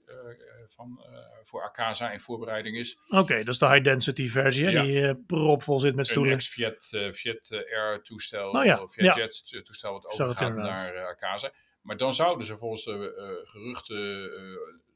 van, 0.66 1.06
voor 1.44 1.64
Akasa 1.64 2.12
in 2.12 2.20
voorbereiding 2.20 2.78
is. 2.78 2.98
Oké, 3.08 3.20
okay, 3.20 3.44
dat 3.44 3.54
is 3.54 3.60
de 3.60 3.68
high 3.68 3.84
density 3.84 4.28
versie, 4.28 4.70
ja. 4.70 4.84
die 4.84 5.16
propvol 5.16 5.80
zit 5.80 5.96
met 5.96 6.08
stoelen. 6.08 6.32
Een 6.32 6.38
ex-Viet 6.38 7.16
Viet 7.16 7.52
Air 7.52 8.02
toestel, 8.02 8.50
oh, 8.50 8.66
ja. 8.66 8.82
of 8.82 8.94
Viet 8.94 9.16
Jet 9.16 9.66
toestel 9.66 9.94
wat 9.94 10.08
overgaat 10.08 10.56
naar 10.56 11.06
Akasa. 11.06 11.52
Maar 11.82 11.98
dan 11.98 12.14
zouden 12.14 12.46
ze 12.46 12.58
volgens 12.58 12.84
de 12.84 13.42
geruchten 13.46 14.32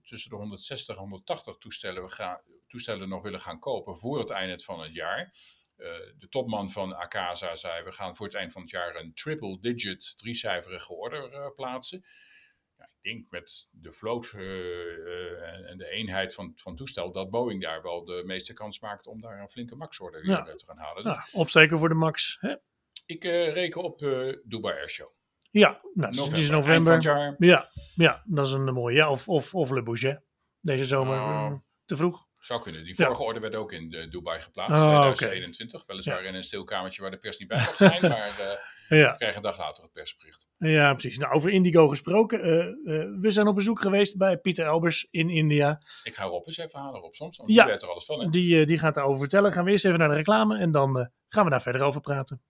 tussen 0.10 0.30
de 0.30 0.36
160 0.36 0.96
en 0.96 1.02
180 1.02 1.58
toestellen, 1.58 2.04
we 2.04 2.10
gaan, 2.10 2.42
toestellen 2.68 3.10
nog 3.10 3.24
willen 3.24 3.40
gaan 3.40 3.60
kopen 3.60 3.98
voor 3.98 4.20
het 4.20 4.30
einde 4.30 4.64
van 4.64 4.82
het 4.82 4.94
jaar. 4.94 5.34
Uh, 5.78 5.86
de 6.18 6.30
topman 6.30 6.72
van 6.72 6.96
Akasa 6.96 7.56
zei: 7.56 7.84
We 7.84 7.92
gaan 7.92 8.16
voor 8.16 8.26
het 8.26 8.36
eind 8.36 8.54
van 8.54 8.62
het 8.62 8.72
jaar 8.72 8.96
een 8.96 9.14
triple-digit, 9.14 10.18
driecijferige 10.18 10.94
order 10.94 11.34
uh, 11.34 11.48
plaatsen. 11.56 12.06
Ja, 12.78 12.84
ik 12.84 13.04
denk 13.12 13.30
met 13.30 13.68
de 13.72 13.92
vloot 13.92 14.34
uh, 14.36 15.70
en 15.70 15.78
de 15.78 15.90
eenheid 15.90 16.34
van, 16.34 16.52
van 16.56 16.76
toestel 16.76 17.12
dat 17.12 17.30
Boeing 17.30 17.62
daar 17.62 17.82
wel 17.82 18.06
de 18.06 18.24
meeste 18.26 18.54
kans 18.54 18.80
maakt 18.80 19.08
om 19.08 19.22
daar 19.22 19.40
een 19.40 19.50
flinke 19.50 19.76
max-order 19.76 20.26
ja. 20.26 20.44
te 20.44 20.66
gaan 20.66 20.78
halen. 20.78 21.04
Dus 21.04 21.16
ja, 21.16 21.40
opsteken 21.40 21.80
voor 21.80 21.90
de 21.90 21.96
max. 21.96 22.38
Hè? 22.40 22.56
Ik 23.06 23.24
reken 23.24 23.84
op 23.84 24.00
Dubai 24.44 24.80
Airshow. 24.80 25.19
Ja, 25.52 25.82
nou, 25.94 26.16
november, 26.16 26.24
het 26.24 26.38
is 26.38 26.50
november. 26.50 27.36
Ja, 27.38 27.70
ja, 27.96 28.24
dat 28.26 28.46
is 28.46 28.52
een 28.52 28.74
mooie. 28.74 28.96
Ja, 28.96 29.10
of, 29.10 29.30
of, 29.30 29.56
of 29.56 29.70
Le 29.70 29.84
Bourget. 29.84 30.22
Deze 30.62 30.86
zomer 30.86 31.20
oh. 31.20 31.54
te 31.86 31.96
vroeg. 31.96 32.28
Zou 32.40 32.62
kunnen. 32.62 32.84
Die 32.84 32.96
vorige 32.96 33.24
orde 33.24 33.40
werd 33.40 33.56
ook 33.56 33.72
in 33.72 33.90
de 33.90 34.08
Dubai 34.08 34.42
geplaatst, 34.42 34.82
oh, 34.82 35.12
2021. 35.12 35.86
Weliswaar 35.86 36.24
in 36.24 36.36
een 36.36 36.44
stil 36.44 36.64
kamertje 36.64 37.02
waar 37.02 37.12
de 37.12 37.18
pers 37.18 37.38
niet 37.38 37.48
bij 37.48 37.58
mag 37.58 37.76
zijn, 37.76 38.02
maar 38.14 38.30
uh, 38.40 39.00
ja. 39.00 39.12
we 39.12 39.18
krijgen 39.18 39.38
een 39.38 39.44
dag 39.44 39.58
later 39.58 39.84
het 39.84 39.92
persbericht. 39.92 40.48
Ja, 40.58 40.94
precies. 40.94 41.18
Nou, 41.18 41.34
over 41.34 41.50
Indigo 41.50 41.88
gesproken. 41.88 42.48
Uh, 42.48 42.56
uh, 42.56 43.20
we 43.20 43.32
zijn 43.32 43.48
op 43.48 43.56
bezoek 43.56 43.82
geweest 43.82 44.18
bij 44.18 44.38
Pieter 44.38 44.66
Elbers 44.66 45.08
in 45.12 45.30
India. 45.30 45.82
Ik 46.04 46.16
ga 46.16 46.24
Rob 46.24 46.48
eens 46.48 46.58
even 46.58 46.80
halen, 46.80 47.02
Rob 47.02 47.14
soms, 47.14 47.38
want 47.38 47.54
ja, 47.54 47.64
die 47.64 47.72
weet 47.72 47.82
er 47.82 47.90
alles 47.90 48.06
van. 48.06 48.20
Hè? 48.20 48.30
Die, 48.30 48.66
die 48.66 48.78
gaat 48.78 48.94
daarover 48.94 49.20
vertellen. 49.20 49.52
Gaan 49.52 49.64
we 49.64 49.72
eerst 49.72 49.86
even 49.86 50.00
naar 50.00 50.10
de 50.10 50.16
reclame 50.16 50.58
en 50.58 50.72
dan 50.72 51.12
gaan 51.28 51.44
we 51.44 51.50
daar 51.50 51.62
verder 51.62 51.82
over 51.82 52.02
praten. 52.02 52.42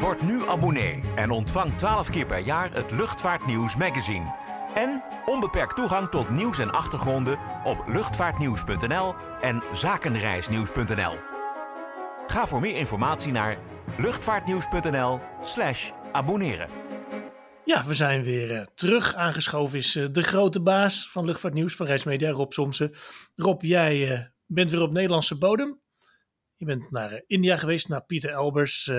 Word 0.00 0.22
nu 0.22 0.46
abonnee 0.48 1.02
en 1.14 1.30
ontvang 1.30 1.76
12 1.76 2.10
keer 2.10 2.26
per 2.26 2.38
jaar 2.38 2.72
het 2.72 2.90
Luchtvaartnieuws 2.90 3.76
magazine. 3.76 4.34
En 4.74 5.02
onbeperkt 5.26 5.76
toegang 5.76 6.08
tot 6.08 6.30
nieuws 6.30 6.58
en 6.58 6.70
achtergronden 6.70 7.38
op 7.64 7.84
luchtvaartnieuws.nl 7.86 9.14
en 9.40 9.62
zakenreisnieuws.nl. 9.72 11.16
Ga 12.26 12.46
voor 12.46 12.60
meer 12.60 12.76
informatie 12.76 13.32
naar 13.32 13.58
luchtvaartnieuws.nl/slash 13.98 15.90
abonneren. 16.12 16.70
Ja, 17.64 17.84
we 17.84 17.94
zijn 17.94 18.22
weer 18.22 18.50
uh, 18.50 18.66
terug. 18.74 19.14
Aangeschoven 19.14 19.78
is 19.78 19.96
uh, 19.96 20.06
de 20.12 20.22
grote 20.22 20.60
baas 20.60 21.10
van 21.10 21.24
Luchtvaartnieuws 21.24 21.76
van 21.76 21.86
Reismedia, 21.86 22.30
Rob 22.30 22.52
Somsen. 22.52 22.94
Rob, 23.36 23.62
jij 23.62 24.12
uh, 24.12 24.20
bent 24.46 24.70
weer 24.70 24.82
op 24.82 24.92
Nederlandse 24.92 25.38
bodem. 25.38 25.80
Je 26.56 26.64
bent 26.64 26.90
naar 26.90 27.22
India 27.26 27.56
geweest, 27.56 27.88
naar 27.88 28.04
Pieter 28.04 28.30
Elbers 28.30 28.90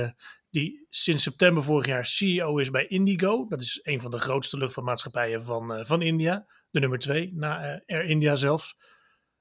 die 0.52 0.86
sinds 0.90 1.24
september 1.24 1.64
vorig 1.64 1.86
jaar 1.86 2.06
CEO 2.06 2.58
is 2.58 2.70
bij 2.70 2.88
Indigo. 2.88 3.46
Dat 3.48 3.62
is 3.62 3.80
een 3.84 4.02
van 4.02 4.12
de 4.12 4.20
grootste 4.20 4.58
luchtvaartmaatschappijen 4.58 5.44
van, 5.44 5.78
uh, 5.80 5.86
van 5.86 6.02
India. 6.02 6.46
De 6.70 6.80
nummer 6.80 7.00
twee, 7.00 7.32
na 7.34 7.74
uh, 7.74 7.80
Air 7.86 8.06
India 8.06 8.36
zelfs. 8.36 8.78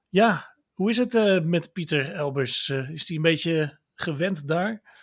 Ja, 0.09 0.57
hoe 0.73 0.91
is 0.91 0.97
het 0.97 1.15
uh, 1.15 1.41
met 1.41 1.73
Pieter 1.73 2.13
Elbers? 2.15 2.69
is 2.69 3.09
hij 3.09 3.17
een 3.17 3.23
beetje 3.23 3.79
gewend 3.95 4.49
daar? 4.49 4.99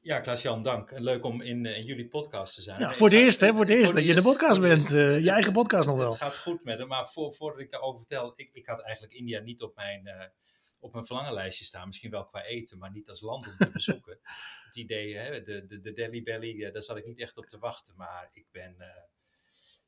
Ja, 0.00 0.20
Klaas-Jan, 0.20 0.62
dank. 0.62 0.90
Leuk 0.98 1.24
om 1.24 1.40
in, 1.40 1.66
in 1.66 1.84
jullie 1.84 2.08
podcast 2.08 2.54
te 2.54 2.62
zijn. 2.62 2.80
Ja, 2.80 2.92
voor 2.92 3.08
het 3.08 3.16
eerst, 3.16 3.40
hè? 3.40 3.50
Voor 3.50 3.60
het 3.60 3.70
eerst 3.70 3.94
dat 3.94 4.04
je 4.04 4.10
in 4.10 4.16
de 4.16 4.22
podcast 4.22 4.60
bent. 4.60 4.88
je 4.88 5.30
eigen 5.30 5.52
podcast 5.52 5.88
nog 5.88 5.96
wel. 5.96 6.08
Het 6.08 6.18
gaat 6.18 6.36
goed 6.36 6.64
met 6.64 6.78
hem, 6.78 6.88
maar 6.88 7.06
voor, 7.06 7.32
voordat 7.32 7.60
ik 7.60 7.70
daarover 7.70 7.98
vertel, 7.98 8.32
ik, 8.36 8.50
ik 8.52 8.66
had 8.66 8.82
eigenlijk 8.82 9.14
India 9.14 9.40
niet 9.40 9.62
op 9.62 9.76
mijn 9.76 10.32
op 10.80 10.92
mijn 10.92 11.04
verlangenlijstje 11.04 11.64
staan. 11.64 11.86
Misschien 11.86 12.10
wel 12.10 12.24
qua 12.24 12.44
eten, 12.44 12.78
maar 12.78 12.90
niet 12.90 13.08
als 13.08 13.20
land 13.20 13.46
om 13.46 13.56
te 13.56 13.70
bezoeken. 13.78 14.18
het 14.64 14.76
idee, 14.76 15.16
hè, 15.16 15.42
de, 15.42 15.66
de, 15.66 15.80
de 15.80 15.92
Delhi 15.92 16.22
Belly, 16.22 16.54
uh, 16.54 16.72
daar 16.72 16.82
zat 16.82 16.96
ik 16.96 17.06
niet 17.06 17.20
echt 17.20 17.36
op 17.36 17.46
te 17.46 17.58
wachten. 17.58 17.96
Maar 17.96 18.30
ik 18.32 18.46
ben, 18.50 18.76
uh, 18.78 18.86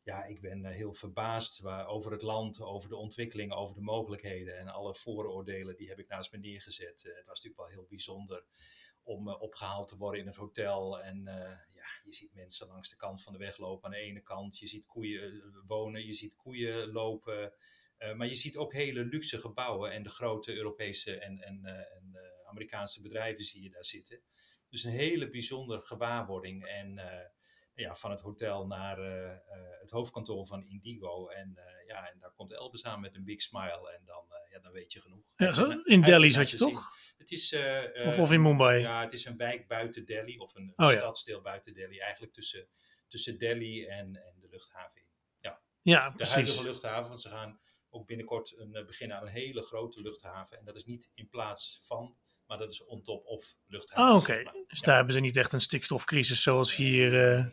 ja, 0.02 0.24
ik 0.24 0.40
ben 0.40 0.64
uh, 0.64 0.70
heel 0.70 0.94
verbaasd 0.94 1.60
waar, 1.60 1.86
over 1.86 2.12
het 2.12 2.22
land, 2.22 2.60
over 2.60 2.88
de 2.88 2.96
ontwikkeling, 2.96 3.52
over 3.52 3.74
de 3.74 3.82
mogelijkheden. 3.82 4.58
En 4.58 4.68
alle 4.68 4.94
vooroordelen, 4.94 5.76
die 5.76 5.88
heb 5.88 5.98
ik 5.98 6.08
naast 6.08 6.32
me 6.32 6.38
neergezet. 6.38 7.02
het 7.02 7.26
was 7.26 7.42
natuurlijk 7.42 7.56
wel 7.56 7.68
heel 7.68 7.86
bijzonder 7.88 8.44
om 9.02 9.28
opgehaald 9.28 9.88
te 9.88 9.96
worden 9.96 10.20
in 10.20 10.26
het 10.26 10.36
hotel. 10.36 11.00
En 11.00 11.22
ja, 11.70 11.86
je 12.04 12.14
ziet 12.14 12.34
mensen 12.34 12.66
langs 12.66 12.90
de 12.90 12.96
kant 12.96 13.22
van 13.22 13.32
de 13.32 13.38
weg 13.38 13.58
lopen 13.58 13.84
aan 13.84 13.90
de 13.90 13.96
ene 13.96 14.20
kant. 14.20 14.58
Je 14.58 14.66
ziet 14.66 14.86
koeien 14.86 15.62
wonen, 15.66 16.06
je 16.06 16.14
ziet 16.14 16.36
koeien 16.36 16.92
lopen. 16.92 17.52
Eh, 18.00 18.14
maar 18.14 18.26
je 18.26 18.36
ziet 18.36 18.56
ook 18.56 18.72
hele 18.72 19.04
luxe 19.04 19.38
gebouwen 19.38 19.92
en 19.92 20.02
de 20.02 20.08
grote 20.08 20.56
Europese 20.56 21.18
en, 21.18 21.40
en, 21.40 21.60
uh, 21.64 21.70
en 21.70 22.10
uh, 22.12 22.20
Amerikaanse 22.48 23.00
bedrijven 23.00 23.44
zie 23.44 23.62
je 23.62 23.70
daar 23.70 23.84
zitten. 23.84 24.20
Dus 24.68 24.84
een 24.84 24.90
hele 24.90 25.30
bijzondere 25.30 25.80
gewaarwording. 25.80 26.66
En 26.66 27.00
ja, 27.74 27.94
van 27.94 28.10
het 28.10 28.20
hotel 28.20 28.66
naar 28.66 28.98
het 29.80 29.90
hoofdkantoor 29.90 30.46
van 30.46 30.64
Indigo. 30.64 31.28
En 31.28 31.58
ja, 31.86 32.10
en 32.10 32.18
daar 32.18 32.32
komt 32.32 32.52
Elbes 32.52 32.84
aan 32.84 33.00
met 33.00 33.16
een 33.16 33.24
big 33.24 33.42
smile. 33.42 33.92
En 33.98 34.04
dan, 34.04 34.24
ja, 34.50 34.58
dan 34.58 34.72
weet 34.72 34.92
je 34.92 35.00
genoeg. 35.00 35.32
Ja, 35.36 35.80
in 35.84 36.00
Delhi 36.00 36.30
zat 36.30 36.50
je 36.50 36.56
toch? 36.56 36.92
Het 37.18 37.30
is, 37.30 37.56
of, 38.06 38.18
of, 38.18 38.32
in 38.32 38.42
Mumbai? 38.42 38.80
Ja, 38.80 39.00
het 39.00 39.12
is 39.12 39.24
een 39.24 39.36
wijk 39.36 39.68
buiten 39.68 40.04
Delhi. 40.04 40.38
Of 40.38 40.54
een, 40.54 40.72
een 40.76 40.86
oh, 40.86 40.92
stadsdeel 40.92 41.40
buiten 41.40 41.74
Delhi. 41.74 41.98
Eigenlijk 41.98 42.32
tussen, 42.32 42.68
tussen 43.08 43.38
Delhi 43.38 43.86
en, 43.86 44.16
en 44.16 44.34
de 44.40 44.48
luchthaven 44.50 45.02
Ja, 45.82 46.08
de 46.08 46.16
precies. 46.16 46.34
huidige 46.34 46.62
luchthaven. 46.62 47.08
Want 47.08 47.20
ze 47.20 47.28
gaan 47.28 47.60
ook 47.90 48.06
binnenkort 48.06 48.54
een, 48.58 48.74
eh, 48.74 48.86
beginnen 48.86 49.16
aan 49.16 49.22
een 49.22 49.32
hele 49.32 49.62
grote 49.62 50.00
luchthaven. 50.00 50.58
En 50.58 50.64
dat 50.64 50.76
is 50.76 50.84
niet 50.84 51.08
in 51.12 51.28
plaats 51.28 51.78
van, 51.82 52.16
maar 52.46 52.58
dat 52.58 52.70
is 52.70 52.84
on 52.84 53.02
top 53.02 53.24
of 53.26 53.54
luchthaven. 53.66 54.04
Ah, 54.04 54.14
oké. 54.16 54.32
zeg 54.32 54.44
maar. 54.44 54.52
Dus 54.66 54.78
Ja. 54.78 54.86
daar 54.86 54.96
hebben 54.96 55.14
ze 55.14 55.20
niet 55.20 55.36
echt 55.36 55.52
een 55.52 55.60
stikstofcrisis 55.60 56.42
zoals 56.42 56.76
hier. 56.76 57.34
eh, 57.38 57.44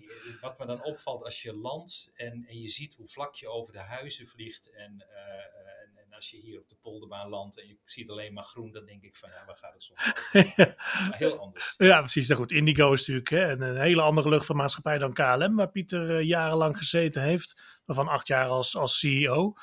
Wat 0.42 0.60
me 0.60 0.66
dan 0.66 0.84
opvalt 0.84 1.24
als 1.24 1.42
je 1.42 1.56
landt 1.56 2.12
en, 2.16 2.46
en 2.48 2.60
je 2.62 2.70
ziet 2.70 2.94
hoe 2.96 3.08
vlak 3.08 3.36
je 3.36 3.48
over 3.50 3.74
de 3.74 3.80
huizen 3.80 4.28
vliegt. 4.28 4.72
En, 4.76 5.06
eh, 5.10 5.82
en, 5.84 5.98
en 5.98 6.14
als 6.14 6.30
je 6.30 6.38
hier 6.38 6.60
op 6.60 6.70
de 6.70 6.76
polderbaan 6.82 7.30
landt 7.30 7.60
en 7.60 7.68
je 7.68 7.78
ziet 7.84 8.10
alleen 8.10 8.34
maar 8.34 8.44
groen, 8.44 8.72
dan 8.72 8.86
denk 8.86 9.04
ik 9.04 9.16
van 9.16 9.30
ja, 9.30 9.46
waar 9.46 9.56
gaat 9.56 9.74
het 9.74 9.82
soms 9.82 10.00
maar 10.58 11.18
heel 11.18 11.40
anders. 11.40 11.74
Ja, 11.78 12.00
precies. 12.00 12.28
Nou 12.28 12.40
goed, 12.42 12.52
Indigo 12.52 12.94
is 12.94 13.00
natuurlijk 13.00 13.30
hè, 13.30 13.52
een, 13.52 13.62
een 13.62 13.82
hele 13.82 14.02
andere 14.02 14.30
luchtvaartmaatschappij 14.30 14.98
dan 14.98 15.14
KLM, 15.14 15.56
waar 15.56 15.70
Pieter 15.72 16.18
eh, 16.18 16.24
jarenlang 16.28 16.78
gezeten 16.78 17.22
heeft. 17.22 17.80
Waarvan 17.86 18.08
acht 18.08 18.28
jaar 18.28 18.48
als, 18.48 18.76
als 18.78 19.00
CEO. 19.00 19.54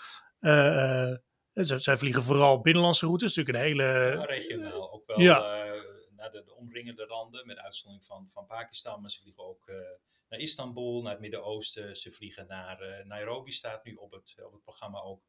Eh, 0.44 1.10
eh, 1.10 1.18
zij, 1.52 1.96
vliegen 1.96 2.22
vooral 2.22 2.60
binnenlandse 2.60 3.06
routes. 3.06 3.36
Natuurlijk 3.36 3.56
een 3.58 3.64
hele. 3.64 4.14
Maar 4.16 4.28
regionaal 4.28 4.92
ook 4.92 5.06
wel 5.06 5.20
Ja. 5.20 5.64
eh, 5.64 5.82
naar 6.16 6.30
de, 6.30 6.42
de 6.44 6.54
omringende 6.54 7.04
randen, 7.04 7.46
met 7.46 7.58
uitzondering 7.58 8.04
van, 8.06 8.28
van 8.30 8.46
Pakistan. 8.46 9.00
Maar 9.00 9.10
ze 9.10 9.20
vliegen 9.20 9.44
ook 9.44 9.66
naar 10.28 10.38
Istanbul, 10.38 11.02
naar 11.02 11.12
het 11.12 11.20
Midden-Oosten. 11.20 11.96
Ze 11.96 12.12
vliegen 12.12 12.46
naar 12.46 13.02
Nairobi, 13.06 13.52
staat 13.52 13.84
nu 13.84 13.94
op 13.94 14.12
het, 14.12 14.34
op 14.44 14.52
het 14.52 14.62
programma 14.62 15.00
ook. 15.00 15.22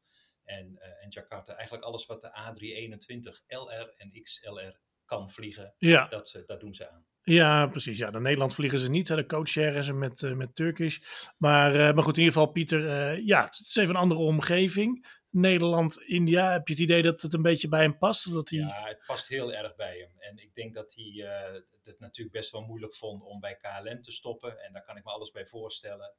En, 0.44 0.78
en 1.00 1.08
Jakarta. 1.08 1.52
Eigenlijk 1.54 1.84
alles 1.84 2.06
wat 2.06 2.22
de 2.22 2.28
A321 2.28 3.42
LR 3.46 3.92
en 3.96 4.22
XLR 4.22 4.78
kan 5.04 5.30
vliegen, 5.30 5.74
Ja, 5.78 6.08
dat, 6.08 6.28
ze- 6.28 6.44
dat 6.46 6.60
doen 6.60 6.74
ze 6.74 6.90
aan. 6.90 7.06
Ja, 7.34 7.66
precies. 7.66 7.98
Ja, 7.98 8.10
naar 8.10 8.20
Nederland 8.20 8.54
vliegen 8.54 8.78
ze 8.78 8.90
niet. 8.90 9.08
Hè. 9.08 9.16
De 9.16 9.26
co-share 9.26 9.78
is 9.78 9.88
er 9.88 9.94
met, 9.94 10.22
eh, 10.22 10.32
met 10.32 10.54
Turkish. 10.54 10.98
Maar, 11.36 11.74
eh, 11.74 11.94
maar 11.94 12.04
goed, 12.04 12.16
in 12.16 12.22
ieder 12.22 12.38
geval, 12.38 12.52
Pieter. 12.52 12.88
eh, 12.88 13.26
ja, 13.26 13.44
het 13.44 13.60
is 13.60 13.76
even 13.76 13.94
een 13.94 14.00
andere 14.00 14.20
omgeving. 14.20 15.06
Nederland, 15.30 16.02
India. 16.02 16.52
Heb 16.52 16.68
je 16.68 16.72
het 16.72 16.82
idee 16.82 17.02
dat 17.02 17.22
het 17.22 17.34
een 17.34 17.42
beetje 17.42 17.68
bij 17.68 17.80
hem 17.80 17.98
past? 17.98 18.32
Dat 18.32 18.48
hij... 18.50 18.58
Ja, 18.58 18.84
het 18.84 19.02
past 19.06 19.28
heel 19.28 19.52
erg 19.52 19.74
bij 19.74 19.98
hem. 19.98 20.10
En 20.18 20.38
ik 20.38 20.54
denk 20.54 20.74
dat 20.74 20.94
hij 20.94 21.26
het 21.82 21.98
natuurlijk 21.98 22.36
best 22.36 22.50
wel 22.50 22.62
moeilijk 22.62 22.94
vond 22.94 23.22
om 23.22 23.40
bij 23.40 23.56
KLM 23.56 24.02
te 24.02 24.12
stoppen. 24.12 24.64
En 24.64 24.72
daar 24.72 24.84
kan 24.84 24.96
ik 24.96 25.04
me 25.04 25.10
alles 25.10 25.30
bij 25.30 25.46
voorstellen. 25.46 26.14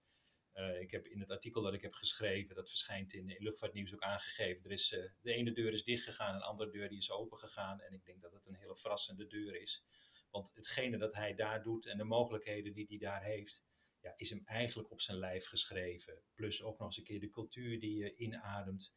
Ik 0.79 0.91
heb 0.91 1.05
in 1.05 1.19
het 1.19 1.31
artikel 1.31 1.61
dat 1.61 1.73
ik 1.73 1.81
heb 1.81 1.93
geschreven, 1.93 2.55
dat 2.55 2.69
verschijnt 2.69 3.13
in, 3.13 3.29
in 3.29 3.43
Luchtvaartnieuws 3.43 3.93
ook 3.93 4.01
aangegeven. 4.03 4.65
Er 4.65 4.71
is, 4.71 4.87
de 5.21 5.33
ene 5.33 5.51
deur 5.51 5.73
is 5.73 5.83
dicht 5.83 6.03
gegaan, 6.03 6.35
een 6.35 6.41
andere 6.41 6.71
deur 6.71 6.89
die 6.89 6.97
is 6.97 7.11
open 7.11 7.37
gegaan. 7.37 7.81
En 7.81 7.93
ik 7.93 8.05
denk 8.05 8.21
dat 8.21 8.33
het 8.33 8.45
een 8.45 8.55
hele 8.55 8.77
verrassende 8.77 9.27
deur 9.27 9.61
is. 9.61 9.83
Want 10.31 10.51
hetgene 10.53 10.97
dat 10.97 11.15
hij 11.15 11.35
daar 11.35 11.63
doet 11.63 11.85
en 11.85 11.97
de 11.97 12.03
mogelijkheden 12.03 12.73
die 12.73 12.85
hij 12.87 12.97
daar 12.97 13.23
heeft, 13.23 13.65
ja, 14.01 14.13
is 14.15 14.29
hem 14.29 14.41
eigenlijk 14.45 14.91
op 14.91 15.01
zijn 15.01 15.17
lijf 15.17 15.45
geschreven. 15.45 16.21
Plus 16.33 16.63
ook 16.63 16.77
nog 16.77 16.87
eens 16.87 16.97
een 16.97 17.03
keer 17.03 17.19
de 17.19 17.29
cultuur 17.29 17.79
die 17.79 17.97
je 17.97 18.15
inademt. 18.15 18.95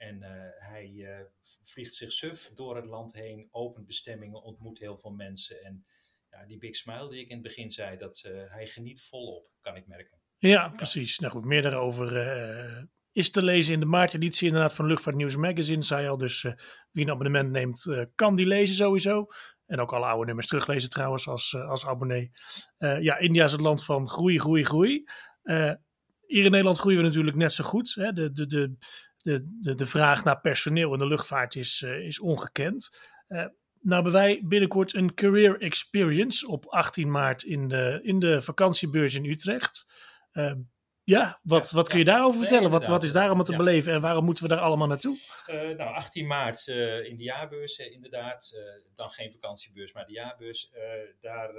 En 0.00 0.22
eh, 0.22 0.68
hij 0.68 1.04
eh, 1.06 1.24
vliegt 1.62 1.94
zich 1.94 2.12
suf 2.12 2.50
door 2.54 2.76
het 2.76 2.84
land 2.84 3.12
heen, 3.12 3.48
opent 3.50 3.86
bestemmingen, 3.86 4.42
ontmoet 4.42 4.78
heel 4.78 4.98
veel 4.98 5.10
mensen. 5.10 5.64
En 5.64 5.84
ja, 6.30 6.46
die 6.46 6.58
big 6.58 6.76
smile 6.76 7.08
die 7.08 7.20
ik 7.20 7.28
in 7.28 7.34
het 7.34 7.42
begin 7.42 7.70
zei, 7.70 7.96
dat 7.96 8.22
eh, 8.24 8.50
hij 8.50 8.66
geniet 8.66 9.02
volop, 9.02 9.50
kan 9.60 9.76
ik 9.76 9.86
merken. 9.86 10.20
Ja, 10.38 10.68
precies. 10.68 11.18
Nou 11.18 11.32
goed, 11.32 11.44
meer 11.44 11.62
daarover 11.62 12.88
is 13.12 13.30
te 13.30 13.42
lezen 13.42 13.74
in 13.74 13.80
de 13.80 13.86
maarteditie 13.86 14.46
inderdaad 14.46 14.74
van 14.74 14.86
Luchtvaartnieuws 14.86 15.36
Magazine, 15.36 15.82
zei 15.82 16.02
je 16.02 16.08
al. 16.08 16.18
Dus 16.18 16.42
wie 16.90 17.04
een 17.04 17.10
abonnement 17.10 17.50
neemt, 17.50 17.86
kan 18.14 18.34
die 18.34 18.46
lezen 18.46 18.74
sowieso. 18.74 19.26
En 19.70 19.80
ook 19.80 19.92
alle 19.92 20.06
oude 20.06 20.26
nummers 20.26 20.46
teruglezen 20.46 20.90
trouwens 20.90 21.28
als, 21.28 21.54
eh, 21.54 21.68
als 21.68 21.86
abonnee. 21.86 22.30
Eh, 22.78 23.00
ja, 23.00 23.18
India 23.18 23.44
is 23.44 23.52
het 23.52 23.60
land 23.60 23.84
van 23.84 24.08
groei, 24.08 24.38
groei, 24.38 24.64
groei. 24.64 25.04
Eh, 25.42 25.72
hier 26.26 26.44
in 26.44 26.50
Nederland 26.50 26.78
groeien 26.78 26.98
we 26.98 27.04
natuurlijk 27.04 27.36
net 27.36 27.52
zo 27.52 27.64
goed. 27.64 27.94
Hè? 27.94 28.12
De, 28.12 28.32
de, 28.32 28.46
de, 28.46 28.76
de, 29.62 29.74
de, 29.74 29.86
vraag 29.86 30.24
naar 30.24 30.40
personeel 30.40 30.92
in 30.92 30.98
de 30.98 31.06
luchtvaart 31.06 31.54
is, 31.54 31.82
is 31.82 32.20
ongekend. 32.20 32.90
Nou 33.82 34.02
hebben 34.02 34.12
wij 34.12 34.40
binnenkort 34.44 34.94
een 34.94 35.14
career 35.14 35.60
experience 35.60 36.48
op 36.48 36.66
18 36.66 37.10
maart 37.10 37.42
in 37.42 37.68
de, 37.68 38.00
in 38.02 38.18
de 38.18 38.42
vakantiebeurs 38.42 39.14
in 39.14 39.24
Utrecht. 39.24 39.86
Eh, 40.30 40.52
ja, 41.04 41.40
wat, 41.42 41.70
wat 41.70 41.88
kun 41.88 41.98
je 41.98 42.04
daarover 42.04 42.40
Nee, 42.40 42.48
vertellen? 42.48 42.70
wat, 42.70 42.86
wat 42.86 43.02
is 43.02 43.12
daar 43.12 43.26
allemaal 43.26 43.44
te 43.44 43.56
beleven 43.56 43.92
en 43.92 44.00
waarom 44.00 44.24
moeten 44.24 44.42
we 44.44 44.50
daar 44.50 44.58
allemaal 44.60 44.86
naartoe? 44.86 45.16
Eh, 45.46 45.76
nou, 45.76 45.94
18 45.94 46.26
maart 46.26 46.68
eh, 46.68 47.04
in 47.04 47.16
de 47.16 47.22
jaarbeurs, 47.22 47.76
eh, 47.76 47.92
inderdaad. 47.92 48.54
Dan 48.94 49.10
geen 49.10 49.30
vakantiebeurs, 49.32 49.92
maar 49.92 50.06
de 50.06 50.12
jaarbeurs. 50.12 50.70
Daar 51.20 51.52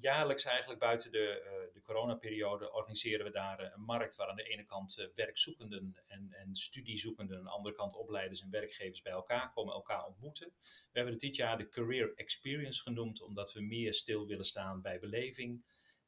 jaarlijks 0.00 0.44
eigenlijk 0.44 0.80
buiten 0.80 1.12
de, 1.12 1.42
de 1.72 1.80
coronaperiode 1.80 2.72
organiseren 2.72 3.24
we 3.24 3.30
daar 3.30 3.60
een 3.60 3.82
markt 3.82 4.16
waar 4.16 4.28
aan 4.28 4.36
de 4.36 4.42
ene 4.42 4.64
kant 4.64 5.08
werkzoekenden 5.14 6.02
en, 6.06 6.28
en 6.32 6.54
studiezoekenden, 6.54 7.36
aan 7.38 7.44
de 7.44 7.50
andere 7.50 7.74
kant 7.74 7.94
opleiders 7.94 8.42
en 8.42 8.50
werkgevers 8.50 9.02
bij 9.02 9.12
elkaar 9.12 9.52
komen, 9.52 9.74
elkaar 9.74 10.04
ontmoeten. 10.06 10.52
We 10.62 10.90
hebben 10.92 11.12
het 11.12 11.22
dit 11.22 11.36
jaar 11.36 11.58
de 11.58 11.68
Career 11.68 12.12
Experience 12.14 12.82
genoemd, 12.82 13.22
omdat 13.22 13.52
we 13.52 13.60
meer 13.60 13.94
stil 13.94 14.26
willen 14.26 14.44
staan 14.44 14.82
bij 14.82 14.98
beleving. 14.98 15.64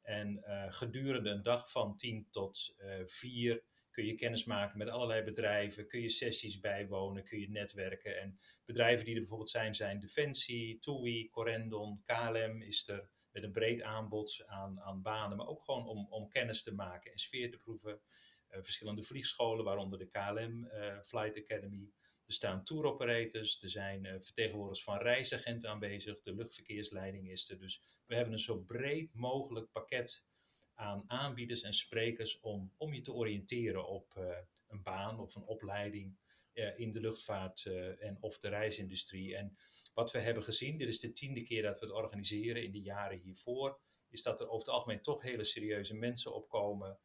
En 0.07 0.43
eh, 0.43 0.65
gedurende 0.69 1.29
een 1.29 1.43
dag 1.43 1.71
van 1.71 1.97
10 1.97 2.27
tot 2.31 2.73
eh 2.77 3.05
4 3.05 3.63
kun 3.91 4.05
je 4.05 4.15
kennis 4.15 4.43
maken 4.43 4.77
met 4.77 4.89
allerlei 4.89 5.23
bedrijven, 5.23 5.87
kun 5.87 6.01
je 6.01 6.09
sessies 6.09 6.59
bijwonen, 6.59 7.23
kun 7.23 7.39
je 7.39 7.49
netwerken. 7.49 8.19
En 8.19 8.39
bedrijven 8.65 9.05
die 9.05 9.13
er 9.13 9.19
bijvoorbeeld 9.19 9.49
zijn, 9.49 9.75
zijn 9.75 9.99
Defensie, 9.99 10.79
TUI, 10.79 11.29
Corendon, 11.29 12.01
KLM 12.05 12.61
is 12.61 12.87
er 12.87 13.09
met 13.31 13.43
een 13.43 13.51
breed 13.51 13.81
aanbod 13.81 14.43
aan, 14.45 14.81
aan 14.81 15.01
banen, 15.01 15.37
maar 15.37 15.47
ook 15.47 15.63
gewoon 15.63 15.87
om, 15.87 16.07
om 16.09 16.29
kennis 16.29 16.63
te 16.63 16.73
maken 16.73 17.11
en 17.11 17.17
sfeer 17.17 17.51
te 17.51 17.57
proeven. 17.57 18.01
Eh, 18.47 18.59
verschillende 18.63 19.03
vliegscholen, 19.03 19.65
waaronder 19.65 19.99
de 19.99 20.09
KLM 20.09 20.65
eh, 20.65 21.01
Flight 21.01 21.37
Academy. 21.37 21.91
Er 22.25 22.33
staan 22.33 22.63
tour 22.63 22.85
operators, 22.85 23.61
er 23.61 23.69
zijn 23.69 24.05
eh, 24.05 24.15
vertegenwoordigers 24.19 24.83
van 24.83 24.97
reisagenten 24.97 25.69
aanwezig, 25.69 26.21
de 26.21 26.35
luchtverkeersleiding 26.35 27.29
is 27.31 27.49
er. 27.49 27.59
Dus 27.59 27.81
we 28.07 28.15
hebben 28.15 28.33
een 28.33 28.39
zo 28.39 28.59
breed 28.59 29.13
mogelijk 29.13 29.71
pakket 29.71 30.25
aan 30.73 31.03
aanbieders 31.07 31.61
en 31.61 31.73
sprekers 31.73 32.39
om, 32.39 32.73
om 32.77 32.93
je 32.93 33.01
te 33.01 33.13
oriënteren 33.13 33.87
op 33.87 34.15
eh, 34.15 34.37
een 34.67 34.83
baan 34.83 35.19
of 35.19 35.35
een 35.35 35.45
opleiding 35.45 36.17
eh, 36.53 36.79
in 36.79 36.91
de 36.91 36.99
luchtvaart 36.99 37.65
eh, 37.65 38.03
en 38.03 38.17
of 38.19 38.39
de 38.39 38.49
reisindustrie. 38.49 39.35
En 39.35 39.57
wat 39.93 40.11
we 40.11 40.19
hebben 40.19 40.43
gezien, 40.43 40.77
dit 40.77 40.87
is 40.87 40.99
de 40.99 41.13
tiende 41.13 41.41
keer 41.41 41.61
dat 41.61 41.79
we 41.79 41.85
het 41.85 41.95
organiseren 41.95 42.63
in 42.63 42.71
de 42.71 42.81
jaren 42.81 43.19
hiervoor, 43.19 43.79
is 44.09 44.23
dat 44.23 44.39
er 44.39 44.47
over 44.47 44.65
het 44.65 44.75
algemeen 44.75 45.01
toch 45.01 45.21
hele 45.21 45.43
serieuze 45.43 45.93
mensen 45.93 46.33
opkomen. 46.33 46.99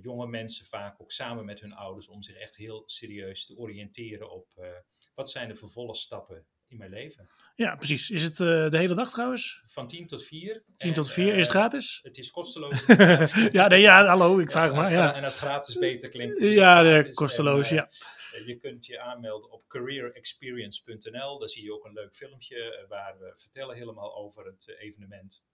jonge 0.00 0.26
mensen 0.26 0.66
vaak 0.66 1.00
ook 1.00 1.12
samen 1.12 1.44
met 1.44 1.60
hun 1.60 1.72
ouders 1.72 2.08
om 2.08 2.22
zich 2.22 2.36
echt 2.36 2.56
heel 2.56 2.82
serieus 2.86 3.46
te 3.46 3.56
oriënteren 3.56 4.30
op 4.30 4.54
wat 5.14 5.30
zijn 5.30 5.48
de 5.48 5.56
vervolgstappen 5.56 6.46
in 6.72 6.78
mijn 6.78 6.90
leven. 6.90 7.28
Ja, 7.54 7.76
precies. 7.76 8.10
Is 8.10 8.22
het 8.22 8.40
eh, 8.40 8.70
de 8.70 8.78
hele 8.78 8.94
dag 8.94 9.10
trouwens? 9.10 9.62
Van 9.64 9.88
10 9.88 10.06
tot 10.06 10.24
4. 10.24 10.64
10 10.76 10.92
tot 10.94 11.10
4, 11.10 11.32
is 11.34 11.38
het 11.38 11.48
gratis? 11.48 12.00
Het 12.02 12.18
is 12.18 12.30
kosteloos. 12.30 12.84
ja, 13.58 13.66
nee, 13.68 13.80
ja, 13.80 14.06
hallo, 14.06 14.38
ik 14.38 14.50
vraag 14.50 14.74
maar. 14.74 14.92
Ja, 14.92 15.14
En 15.14 15.24
als 15.24 15.38
gratis 15.38 15.78
beter 15.78 16.08
klinkt. 16.08 16.46
ja 16.48 16.80
gratis. 16.80 17.14
kosteloos, 17.16 17.68
En, 17.70 17.74
ja. 17.76 17.88
eh, 18.32 18.46
Je 18.46 18.56
kunt 18.56 18.86
je 18.86 19.00
aanmelden 19.00 19.50
op 19.50 19.68
careerexperience.nl. 19.68 21.38
Daar 21.38 21.48
zie 21.48 21.62
je 21.64 21.72
ook 21.74 21.84
een 21.84 21.92
leuk 21.92 22.14
filmpje 22.14 22.74
eh, 22.76 22.88
waar 22.88 23.18
we 23.18 23.32
vertellen 23.36 23.76
helemaal 23.76 24.14
over 24.16 24.44
het 24.46 24.68
eh, 24.68 24.86
evenement. 24.86 25.44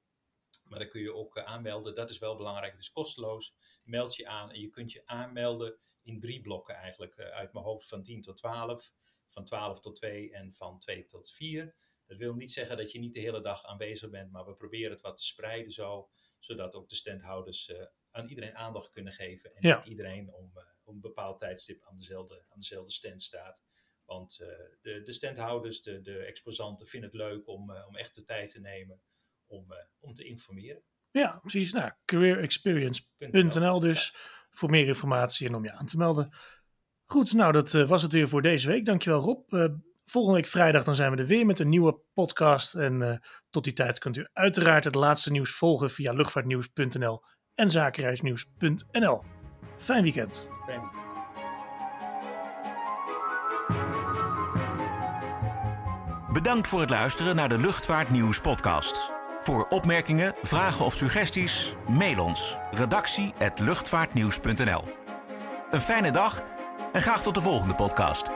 Maar 0.64 0.78
daar 0.78 0.88
kun 0.88 1.00
je 1.02 1.14
ook 1.14 1.36
eh, 1.36 1.44
aanmelden. 1.44 1.94
Dat 1.94 2.10
is 2.10 2.18
wel 2.18 2.36
belangrijk. 2.36 2.72
Het 2.72 2.80
is 2.82 2.90
kosteloos. 2.92 3.54
Meld 3.84 4.16
je 4.16 4.26
aan 4.26 4.50
en 4.50 4.60
je 4.60 4.68
kunt 4.70 4.92
je 4.92 5.02
aanmelden 5.06 5.76
in 6.02 6.20
drie 6.20 6.40
blokken 6.40 6.74
eigenlijk. 6.74 7.14
eh, 7.14 7.26
uit 7.28 7.52
mijn 7.52 7.64
hoofd 7.64 7.88
van 7.88 8.02
10 8.02 8.22
tot 8.22 8.36
12, 8.36 8.90
van 9.28 9.44
12 9.44 9.80
tot 9.80 9.94
2 9.96 10.32
en 10.32 10.52
van 10.52 10.78
2 10.78 11.06
tot 11.06 11.30
4. 11.30 11.74
Dat 12.06 12.16
wil 12.18 12.34
niet 12.34 12.52
zeggen 12.52 12.76
dat 12.76 12.92
je 12.92 12.98
niet 12.98 13.14
de 13.14 13.20
hele 13.20 13.40
dag 13.40 13.64
aanwezig 13.64 14.10
bent, 14.10 14.30
maar 14.32 14.46
we 14.46 14.54
proberen 14.54 14.90
het 14.90 15.00
wat 15.00 15.16
te 15.16 15.24
spreiden 15.24 15.72
zo, 15.72 16.10
zodat 16.38 16.74
ook 16.74 16.88
de 16.88 16.94
standhouders 16.94 17.68
eh, 17.68 17.86
aan 18.10 18.26
iedereen 18.28 18.56
aandacht 18.56 18.90
kunnen 18.90 19.12
geven. 19.12 19.54
En 19.54 19.68
Ja. 19.68 19.84
iedereen 19.84 20.32
om, 20.32 20.50
eh, 20.54 20.64
om 20.84 20.94
een 20.94 21.00
bepaald 21.00 21.38
tijdstip 21.38 21.82
aan 21.84 21.96
dezelfde, 21.96 22.44
aan 22.48 22.58
dezelfde 22.58 22.92
stand 22.92 23.22
staat. 23.22 23.60
Want 24.04 24.38
eh, 24.40 24.48
de, 24.80 25.02
de 25.02 25.12
standhouders, 25.12 25.82
de, 25.82 26.00
de 26.00 26.18
exposanten 26.18 26.86
vinden 26.86 27.10
het 27.10 27.18
leuk 27.18 27.48
om, 27.48 27.70
om 27.72 27.96
echt 27.96 28.14
de 28.14 28.24
tijd 28.24 28.50
te 28.50 28.60
nemen 28.60 29.00
om, 29.46 29.74
om 30.00 30.14
te 30.14 30.24
informeren. 30.24 30.82
ja, 31.10 31.38
precies. 31.38 31.72
Nou, 31.72 31.92
careerexperience.nl 32.04 33.80
dus 33.80 34.14
voor 34.50 34.70
meer 34.70 34.86
informatie 34.86 35.48
en 35.48 35.54
om 35.54 35.64
je 35.64 35.72
aan 35.72 35.86
te 35.86 35.96
melden. 35.96 36.32
Goed, 37.10 37.32
nou 37.32 37.52
dat 37.52 37.74
eh, 37.74 37.88
was 37.88 38.02
het 38.02 38.12
weer 38.12 38.28
voor 38.28 38.42
deze 38.42 38.68
week. 38.68 38.84
Dankjewel 38.84 39.20
Rob. 39.20 39.52
Eh, 39.52 39.64
volgende 40.04 40.38
week 40.38 40.48
vrijdag 40.48 40.84
dan 40.84 40.94
zijn 40.94 41.10
we 41.10 41.16
er 41.16 41.26
weer 41.26 41.46
met 41.46 41.58
een 41.58 41.68
nieuwe 41.68 42.00
podcast. 42.14 42.74
En 42.74 43.02
eh, 43.02 43.16
tot 43.50 43.64
die 43.64 43.72
tijd 43.72 43.98
kunt 43.98 44.16
u 44.16 44.26
uiteraard 44.32 44.84
het 44.84 44.94
laatste 44.94 45.30
nieuws 45.30 45.50
volgen 45.50 45.90
via 45.90 46.12
luchtvaartnieuws.nl 46.12 47.22
en 47.54 47.70
zakenreisnieuws.nl. 47.70 49.22
Fijn 49.76 50.02
weekend. 50.02 50.46
Fijn 50.66 50.80
weekend. 50.80 51.06
Bedankt 56.32 56.68
voor 56.68 56.80
het 56.80 56.90
luisteren 56.90 57.36
naar 57.36 57.48
de 57.48 57.58
Luchtvaartnieuws 57.58 58.40
podcast. 58.40 59.10
Voor 59.40 59.66
opmerkingen, 59.68 60.34
vragen 60.42 60.84
of 60.84 60.94
suggesties, 60.94 61.74
mail 61.88 62.24
ons 62.24 62.56
redactie@luchtvaartnieuws.nl. 62.70 64.82
Een 65.70 65.80
fijne 65.80 66.10
dag 66.10 66.56
en 66.92 67.02
graag 67.02 67.22
tot 67.22 67.34
de 67.34 67.40
volgende 67.40 67.74
podcast. 67.74 68.30